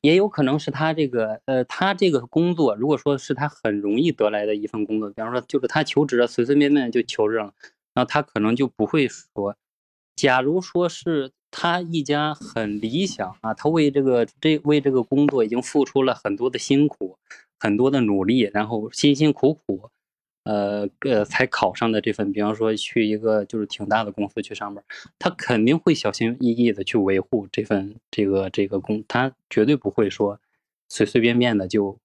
[0.00, 7.52] 也有可能是他这个呃他这个工作，如果说是他很容易得来的一份工作，比方说就是他求职了，随随便便就求职了，
[7.94, 9.56] 那他可能就不会说，
[10.14, 17.18] 假如说是他一家很理想啊，他为这个这为这个工作已经付出了很多的辛苦，
[17.58, 19.90] 很多的努力，然后辛辛苦苦。
[20.48, 24.84] 呃呃，才考上的这份，比方说去一个就是挺大的公司去上班，
[25.18, 30.38] 他肯定会小心翼翼的去维护这份这个这个工，他绝对不会说
[30.88, 31.98] 随随便便的就，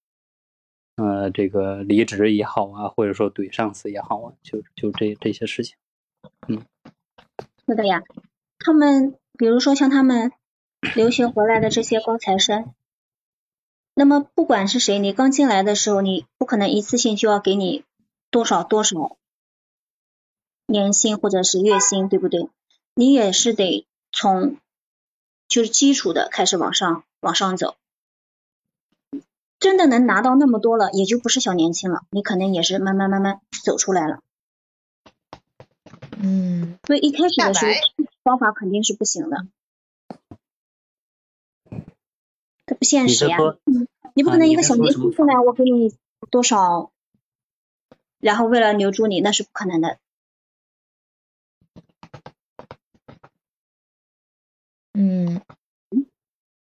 [0.96, 5.76] 呃，这个离职也好啊，或者说怼上司也好啊，就就这这些事情。
[6.48, 6.66] 嗯
[7.68, 8.02] 是的呀，
[8.58, 10.32] 他们比如说像他们
[10.96, 12.74] 留学回来的这些高材生，
[13.94, 17.84] 那么不管是谁，你刚进来的时候，你不可能一次性就要给你
[18.30, 19.18] 多少多少
[20.66, 22.50] 年薪或者是月薪，对不对？
[22.96, 24.58] 你也是得从
[25.48, 27.76] 就是基础的开始往上往上走。
[29.60, 34.22] 真的能拿到那么多了，也就不是小年轻了，你可能也是慢慢慢慢走出来了。
[36.18, 39.46] 嗯，所以一开始的时候，方法肯定是不行的，
[42.72, 43.38] 这不现实呀。
[44.14, 45.94] 你不可能一个小年轻出来，我给你
[46.30, 46.90] 多少，
[48.22, 50.00] 然后为了留住你，那是不可能的。
[54.94, 55.42] 嗯，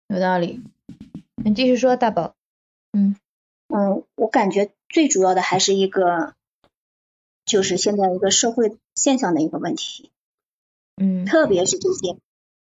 [0.07, 0.63] 有道理。
[1.35, 2.35] 你继续说，大宝。
[2.93, 3.17] 嗯
[3.67, 6.35] 嗯，我感觉最主要的还是一个，
[7.43, 10.09] 就是现在一个社会现象的一个问题，
[10.95, 12.17] 嗯特别是这些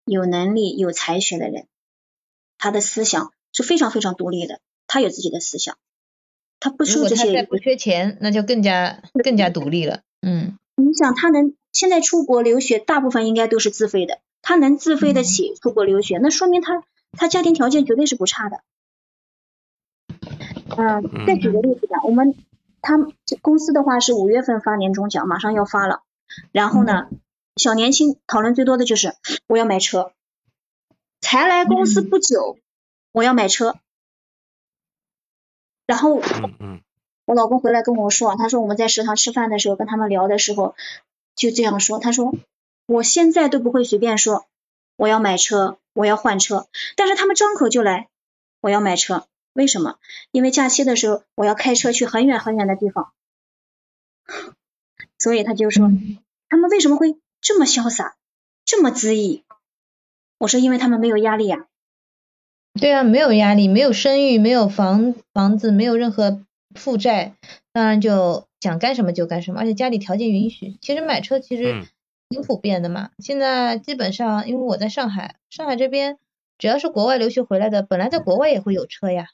[0.05, 1.67] 有能力、有才学的人，
[2.61, 5.77] 他的思想是非常非常独立的，他有自己的思想，
[6.59, 10.01] 他不如果受这些他再不缺钱，那就更加更加独立了。
[10.21, 16.83] 嗯你想，他能现在出国留学，大部分应该都是自费的，他能自费得起出国留学，那说明他
[17.13, 18.61] 他家庭条件绝对是不差的。
[20.77, 22.35] 嗯，再举个例子吧，我们
[22.81, 26.03] 他们这公司的话是五月份发年终奖，马上要发了，
[26.51, 27.09] 然后呢，
[27.55, 29.15] 小年轻讨论最多的就是
[29.47, 30.13] 我要买车，
[31.21, 32.57] 才来公司不久，
[33.11, 33.77] 我要买车。
[35.85, 36.81] 然后嗯嗯
[37.25, 40.75] 我老公回来跟我说，他说我们在食堂吃饭的时候跟他们聊的时候
[41.35, 42.33] 就这样说，他说
[42.85, 44.45] 我现在都不会随便说
[44.95, 48.09] 我要买车，我要换车，但是他们张口就来
[48.59, 49.97] 我要买车，为什么？
[50.31, 53.13] 因为假期的时候我要开车去很远很远的地方，
[55.17, 55.91] 所以他就说
[56.49, 58.15] 他们为什么会这么潇洒，
[58.65, 59.43] 这么恣意？
[60.41, 61.67] 我说因为他们没有压力呀、
[62.73, 66.41] 对啊，没有压力，没有生育，没有房房子，没有任何
[66.73, 67.35] 负债，
[67.71, 70.77] 当然就想干什么就干什么，而且家里条件允许。
[70.81, 71.85] 其实买车其实嗯
[72.29, 76.17] 挺普遍的嘛，现在基本上因为我在上海，上海这边
[76.57, 79.27] 只要是国外留学回来的，本来在国外也会有车呀。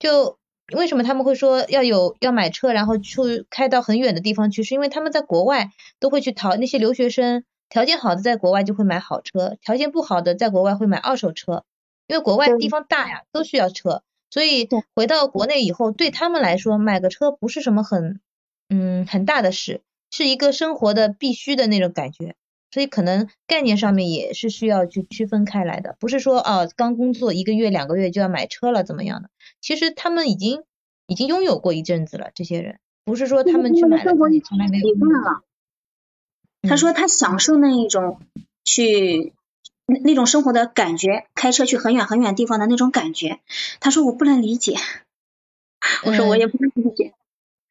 [0.00, 0.38] 就
[0.72, 5.70] 为什么他们会说要有要买车，然后去开到很远的地方去，是因为他们在国外
[6.00, 11.64] 都会去淘那些留学生，条件好的在国外就会买好车，条件不好的在国外会买二手车。
[12.08, 18.20] 因为国外地方大呀，都需要车，所以回到国内以后，对他们来说买个车不是什么很
[18.68, 22.36] 嗯很大的事，是一个生活的必须的那种感觉，
[22.70, 30.62] 所以可能概念上面也是需要去区分开来的，不是说啊刚工作一个月两个月就要买车了怎么样的，其实他们已经
[31.08, 34.12] 已经拥有过一阵子了，这些人不是说他们去买了
[34.44, 34.86] 从来没有。
[36.68, 38.20] 他说他享受那一种
[38.64, 39.32] 去
[39.86, 43.40] 那那种生活的感觉，开车去很远很远地方的那种感觉。
[43.80, 44.76] 他说我不能理解，
[46.04, 47.12] 我说我也不能理解。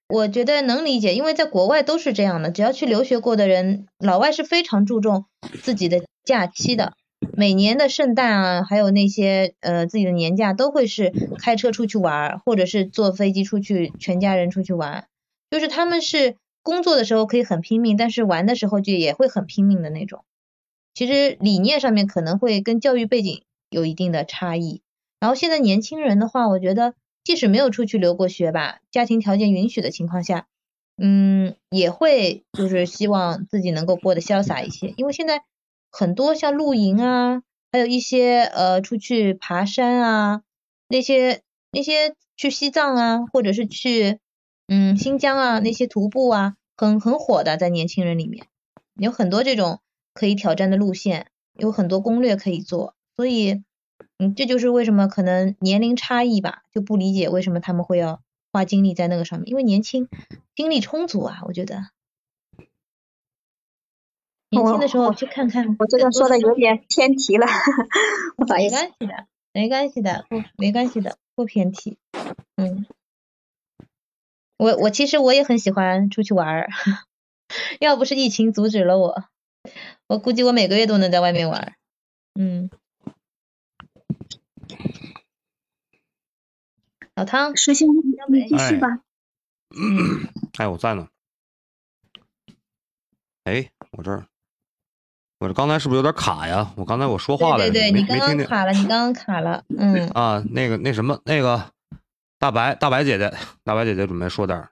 [0.07, 5.25] 我觉得能理解，因为在国外都是这样的，只要去留学过的人，老外是非常注重
[5.63, 6.93] 自己的假期的，
[7.35, 15.07] 每年的圣诞啊，还有那些呃自己的年假都会是开车出去玩儿，或者是坐飞机出去，全家人出去玩，
[15.49, 16.35] 就是他们是
[16.66, 20.26] 工作的时候可以很拼命，但是玩的时候就也会很拼命的那种。
[20.95, 24.82] 其实理念上面可能会跟教育背景有一定的差异。
[25.20, 30.47] 然后现在年轻人的话，我觉得即使没有出去留过学吧，家庭条件允许的情况下，
[30.97, 35.43] 嗯，也会就是希望自己能够过得潇洒一些，因为现在
[35.91, 40.41] 很多像露营啊，还有一些呃出去爬山啊，
[40.89, 41.41] 那些
[41.72, 44.18] 那些去西藏啊，或者是去
[44.68, 48.47] 嗯新疆啊那些徒步啊，很很火的，在年轻人里面
[48.95, 49.80] 有很多这种
[50.13, 53.63] 可以挑战的路线，有很多攻略可以做，所以
[54.18, 60.07] 嗯，这就是为什么可能年龄差异吧，就不理解为什么他们会要花精力在那个上面，因为年轻
[60.55, 61.84] 精力充足啊，我觉得。
[64.51, 67.45] 年轻的时候我去看看，我这个说的有点偏题了，
[68.38, 68.70] 不好意没。
[68.70, 71.97] 关系的，没关系的，不没关系的，不偏题。
[72.55, 72.86] 嗯，
[74.58, 76.70] 我我其实我也很喜欢出去玩儿，
[77.80, 79.26] 要不是疫情阻止了我，
[80.08, 81.74] 我估计我每个月都能在外面玩儿。
[82.39, 82.70] 嗯，
[87.16, 87.88] 老汤，师兄，
[88.30, 88.99] 你继续吧。
[90.58, 91.08] 哎，我在呢。
[93.43, 94.26] 哎，我这儿，
[95.39, 96.74] 我这刚才是不是有点卡呀？
[96.78, 100.43] 我刚才我说话来着，对对对，你刚刚卡了，你刚刚卡了， 嗯，啊？
[100.49, 101.72] 那个那什么，那个
[102.45, 103.33] 大白大白姐姐，
[103.63, 104.69] 大白姐姐准备说点儿，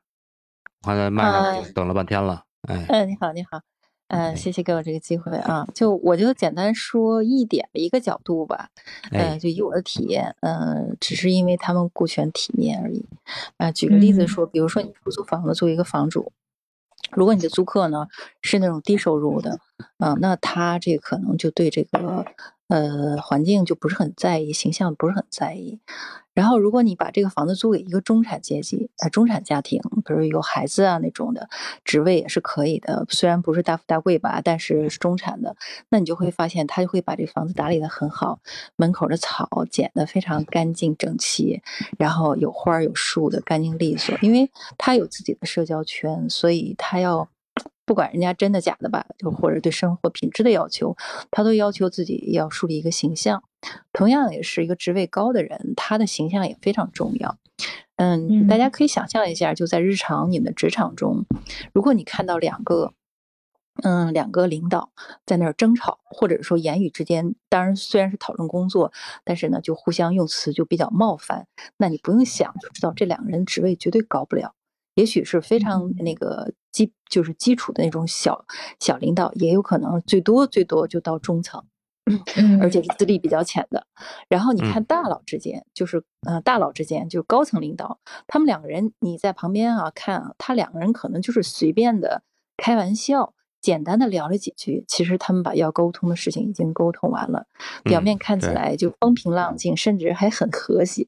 [0.83, 2.43] 我看在麦上啊等了半天了。
[2.67, 3.61] 哎，嗯，你好，你好，
[4.09, 8.69] 嗯，谢谢给我这个机会啊，就我就简单说一点一个角度吧，
[9.09, 13.07] 嗯呃，就以我的体验，嗯，只是因为他们顾全体面而已，
[13.57, 16.31] 啊，举个例子嗯说，比如说你出租房子，作为一个房主，
[17.11, 18.05] 如果你的租客呢
[18.43, 19.59] 是那种低收入的，
[19.97, 22.23] 啊，那他这可能就对这个
[22.67, 25.79] 呃环境就不是很在意，形象不是很在意。
[26.33, 31.47] 然后，如果你把这个房子租给一个中产阶级，呃，中产家庭，比如有孩子啊那种的，
[31.83, 35.55] 职位也是可以的，虽然不是大富大贵吧，但是是中产的，
[35.89, 38.39] 那你就会发现他就会把这房子打理得很好，
[38.75, 41.61] 门口的草剪得非常干净整齐，
[41.97, 47.29] 然后有花有树的干净利索，因为他有自己的社交圈，所以他要。
[47.85, 50.95] 不管人家真的假的吧，就或者对生活品质的要求，
[51.31, 53.43] 他都要求自己要树立一个形象。
[53.91, 57.37] 同样也是一个职位高的人，他的形象也非常重要。
[57.95, 61.25] 嗯，大家可以想象一下，就在日常你们的职场中，
[61.73, 62.93] 如果你看到两个，
[63.83, 64.91] 嗯，两个领导
[65.25, 68.91] 在那儿争吵，或者说言语之间，当然虽然是讨论工作，
[69.23, 74.55] 但是呢，就互相用词就比较冒犯，那你不用想就知道这两个人职位绝对高不了。
[74.95, 78.45] 也许是非常那个基，就是基础的那种小
[78.79, 81.63] 小领导，也有可能最多最多就到中层。
[82.35, 83.87] 嗯，而且是资历比较浅的。
[84.27, 92.23] 然后你嗯看大佬之间，就是呃大佬之间，就是高层领导，他们两个人你在旁边啊看啊，他两个人可能就是随便的
[92.57, 93.33] 开玩笑，
[93.63, 97.47] 简单的聊了几句，其实他们把要沟通的事情已经沟通完了，
[97.83, 101.03] 表嗯面看起来就风平浪静，甚至还很和谐，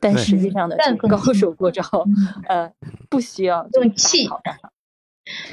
[0.00, 0.76] 但实际上呢，
[1.10, 1.82] 高手过招，
[2.48, 2.72] 呃，
[3.10, 4.28] 不需要用气。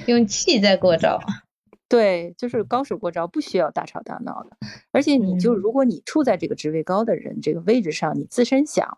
[0.05, 1.19] 用气在过招。
[1.89, 4.55] 对，就是高手过招，不需要大吵大闹的。
[4.91, 8.97] 而且你就嗯如果你处在这个职位高的人这个位置上，你自身想，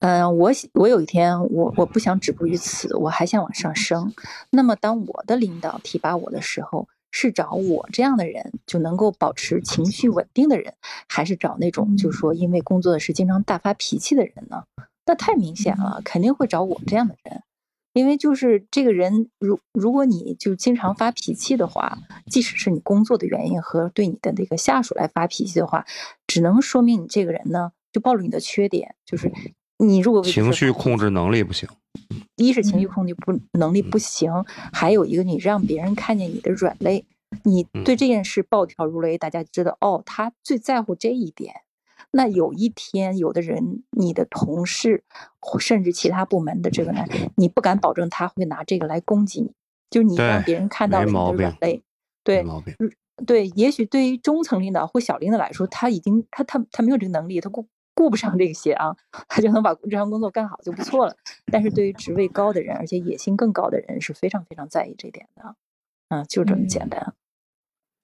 [0.00, 4.12] 嗯、我喜我有一天我我不想止步于此，我还想往上升。
[4.50, 10.74] 那么当我的领导提拔我的时候，是找我这样的人就能够保持情绪稳定的人，
[11.08, 14.64] 还是找那种就是说因为工作的事经常大发脾气的人呢？
[15.06, 17.42] 那太明显了，肯定会找我这样的人。
[17.92, 25.86] 因为就是这个人，如如果你就经常发脾气的话，即使是你工作的原因和对你的那个下属来发脾气的话，
[26.26, 29.32] 只能说明你这个人呢，就暴露你的缺点，就是
[29.78, 31.68] 你如果情绪控制能力不行。
[32.34, 37.06] 一是情绪控制不能力不行，还有一个你让别人看见你的软肋，
[37.44, 41.54] 你对这件事暴跳如雷，大家知道哦，他最在乎这一点。
[42.10, 45.04] 那有一天，有的人，你的同事，
[45.60, 49.52] 甚至其他部门的这个人，你不敢保证他会拿这个来攻击你，
[49.88, 51.82] 就是你让别人看到了你没毛病的软肋。
[52.24, 52.74] 对没毛病。
[53.24, 57.64] 对，也许对于中层领导或小领导来说，他已经他他他没有这个能力，他顾
[57.94, 58.96] 顾不上这些啊，
[59.28, 61.16] 他就能把日常工作干好就不错了。
[61.52, 65.54] 但是对于职位高的人，而且野心更高的人，是非常非常在意这点的。
[66.08, 67.14] 嗯，就这么简单。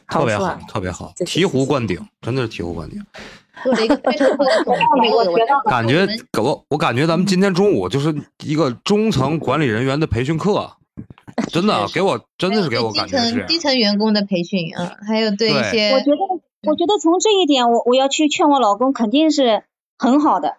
[0.09, 3.01] 特别好特别好，醍醐灌顶，真的是醍醐灌顶。
[3.63, 5.11] 做了一个非常好的总结。
[5.11, 6.07] 我学到了感觉
[6.41, 10.73] 我我感觉咱们今天中午就是一个中层管理人员的培训课，
[11.53, 13.59] 真的给我真的是给我感觉是基。
[13.59, 19.65] 层员工的培训啊，还有对一些我觉得，我觉得从这一点，我我要去劝我老公，肯定是
[20.01, 20.57] 很好的。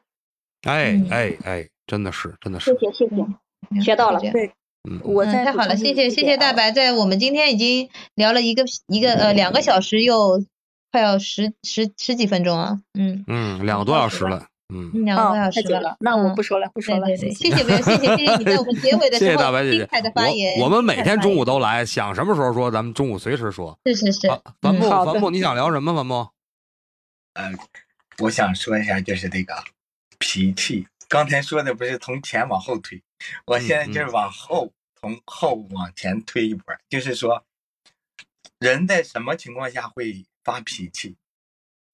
[0.67, 4.51] 哎嗯哎哎，真的是真的是，谢谢，谢谢，学到了对，
[4.87, 10.43] 嗯，我太好了，谢谢谢谢大白，在我们今天已经聊了一个一个呃两个小时又
[10.91, 23.75] 快要十十十几分钟啊，嗯，嗯，两个多小时了，嗯，两个多小时了，那我嗯不说了，不说了，对对对，谢谢谢没有，谢谢谢谢你在我们结尾的时候谢大白姐姐精彩的发言，我我们每天中午都来，想什么时候说，咱们中午随时说。
[23.85, 25.91] 是是是，啊，樊木，樊木，你想聊什么？
[25.95, 26.27] 樊木？
[27.33, 27.51] 呃，
[28.21, 29.63] 我想说一下，就是这个
[30.19, 30.87] 脾气。
[31.09, 33.01] 刚才说的不是从前往后推，
[33.45, 37.43] 我现在就是往后，从后往前推一波，就是说，
[38.59, 41.17] 人在什么情况下会发脾气，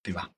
[0.03, 0.29] 对吧？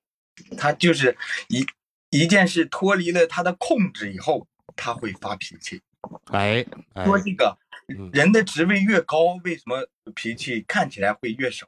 [0.58, 1.18] 他就是
[1.48, 1.66] 一
[2.12, 5.82] 一件事脱离了他的控制以后，他会发脾气。
[6.26, 6.64] 哎
[6.94, 11.68] 哎，说这个嗯人的职位越高，为什么脾气看起来会越少？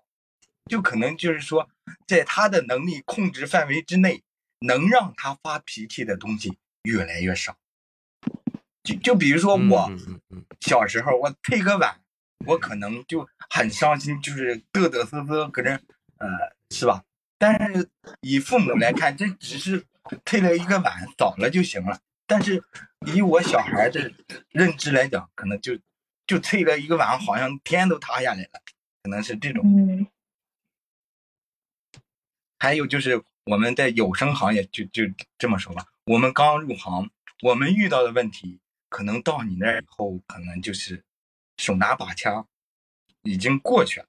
[0.71, 1.69] 就可能就是说，
[2.07, 4.23] 在他的能力控制范围之内，
[4.59, 7.57] 能让他发脾气的东西越来越少。
[8.81, 9.91] 就就比如说嗯我
[10.61, 11.99] 小时候，我推个碗，
[12.45, 16.29] 我可能就很伤心，就是嘚嘚瑟瑟搁这，呃，
[16.69, 17.03] 是吧？
[17.37, 17.89] 但是
[18.21, 19.83] 以父母来看，这只是
[20.23, 21.99] 推了一个碗，扫了就行了。
[22.25, 22.63] 但是
[23.13, 24.09] 以我小孩的
[24.51, 25.77] 认知来讲，可能就
[26.25, 28.61] 就推了一个碗，好像天都塌下来了，
[29.03, 30.07] 可能是这种。
[32.61, 35.01] 还有就是我们在有声行业就就
[35.39, 37.09] 这么说吧，我们刚入行，
[37.41, 41.03] 我们遇到的问题，可能到你那儿以后，可能就是
[41.57, 42.45] 手拿把掐，
[43.23, 44.05] 已经过去了。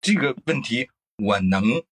[0.00, 1.82] 这个问题我能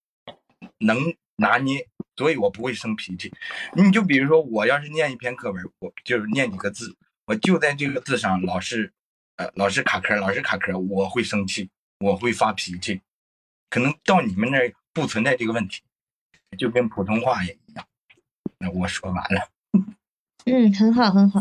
[0.77, 1.85] 能拿捏，
[2.15, 3.29] 所以我不会生脾气。
[3.75, 8.93] 你就比如说，我要是念一篇课文，我就是念几个字，我就在这个字上老是
[9.35, 11.69] 呃老是卡壳，老是卡壳，我会生气，
[11.99, 13.01] 我会发脾气。
[13.69, 15.81] 可能到你们那儿不存在这个问题，
[16.57, 17.85] 就跟普通话也一样。
[18.59, 19.49] 那我说完了。
[20.45, 21.39] 嗯，很好很好，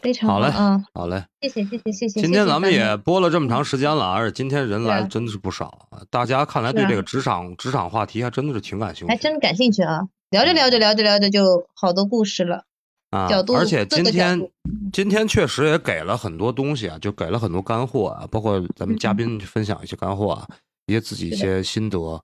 [0.00, 1.24] 非常好嘞啊，好嘞。
[1.40, 2.20] 谢谢谢谢谢谢。
[2.20, 6.02] 今天咱们也播了这么长时间了，而且今天人来真的是不少啊。
[6.08, 12.64] 大家看来对这个职场职场话题还真的是挺感兴趣还真感兴趣啊，聊着聊着聊着聊着就好多故事了。
[13.10, 13.54] 啊角度。
[13.54, 14.50] 而且各个角今天
[14.92, 20.48] 今天确实也给了很多东西啊，就给了很多干货啊，包括咱们嘉宾分享一些干货啊，
[20.86, 22.20] 一些自己一些心得，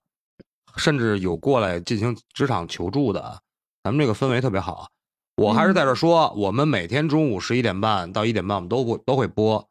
[0.77, 3.39] 甚至有过来进行职场求助的啊，
[3.83, 4.89] 咱们这个氛围特别好。
[5.37, 9.67] 我还是在这说，我们每天中午十一点半到一点半，我们都会都会播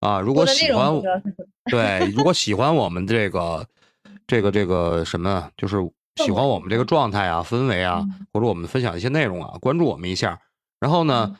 [0.00, 0.20] 啊。
[0.20, 0.92] 如果喜欢
[1.70, 3.66] 对，如果喜欢我们这个
[4.26, 5.76] 这个这个什么，就是
[6.22, 10.38] 喜欢我们这个状态啊、氛围啊，或者我们分享一些内容啊，关注我们一下。
[10.80, 11.36] 然后呢，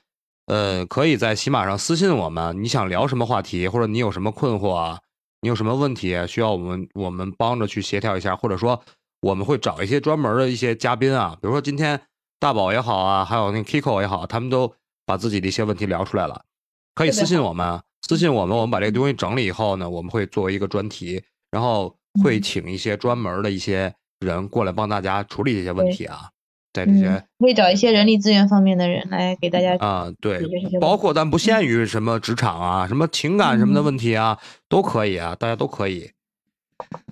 [0.47, 5.01] 呃，可以在喜马上私信我们，你想聊什么话题，或者你有什么困惑啊，
[5.45, 8.83] 你有什么问题需要我们我们帮着去协调一下，或者说
[9.21, 12.01] 我们会找一些专门的一些嘉宾啊，比如说今天
[12.41, 14.75] 大宝也好啊，还有那个 Kiko 也好，他们都
[15.05, 16.47] 把自己的一些问题聊出来了，
[16.95, 17.39] 可以私信。
[17.39, 17.79] 我们，
[18.09, 26.31] 私信我们，我们把这个东西整理以后呢，我们会作为一个专题，然后会请一些专门的一些人过来帮大家处理这些问题啊，
[26.75, 30.43] 在这些嗯，可以找一些人力资源方面的人来给大家啊，对
[30.79, 30.99] 包。
[30.99, 36.11] 括但不限于什么职场啊、什么情感什么的问题啊，都可以啊，大家都可以。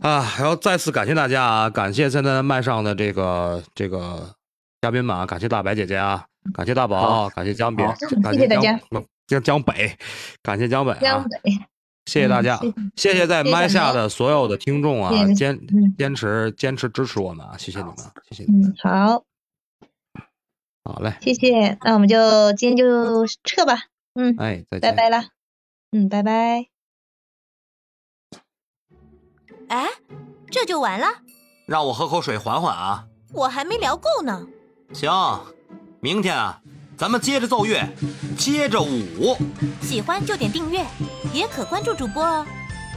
[0.00, 1.70] 啊，还要再次感谢大家啊！
[1.70, 4.34] 感谢现在麦上的这个这个
[4.80, 7.84] 嘉宾们啊，感谢大白姐姐啊，感谢大宝，好感谢江北，
[8.22, 9.96] 感谢谢大家江江江北，
[10.42, 11.52] 感谢江北啊江，北，
[12.06, 17.96] 谢谢大家，嗯谢谢在麦下的所有的听众啊谢谢，坚嗯坚持坚持支持我们啊，谢谢你们，
[18.30, 19.24] 谢谢你们，嗯，好，
[20.85, 25.24] 好嘞，谢谢，那我们就今天就撤吧，嗯，哎，再见，拜拜了，
[25.93, 26.66] 嗯，拜拜。
[29.68, 29.89] 哎，
[30.51, 31.07] 这就完了？
[31.66, 33.07] 让我喝口水缓缓啊。
[33.33, 34.47] 我还没聊够呢。
[34.93, 35.09] 行，
[36.01, 36.61] 明天啊，
[36.99, 37.89] 咱们接着奏乐，
[38.37, 39.37] 接着舞，
[39.80, 40.85] 喜欢就点订阅，
[41.33, 42.45] 也可关注主播哦。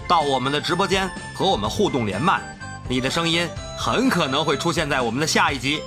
[0.08, 2.42] 到我们的直播间和我们互动连麦，
[2.90, 5.82] 你的声音很可能会出现在我们的下一集。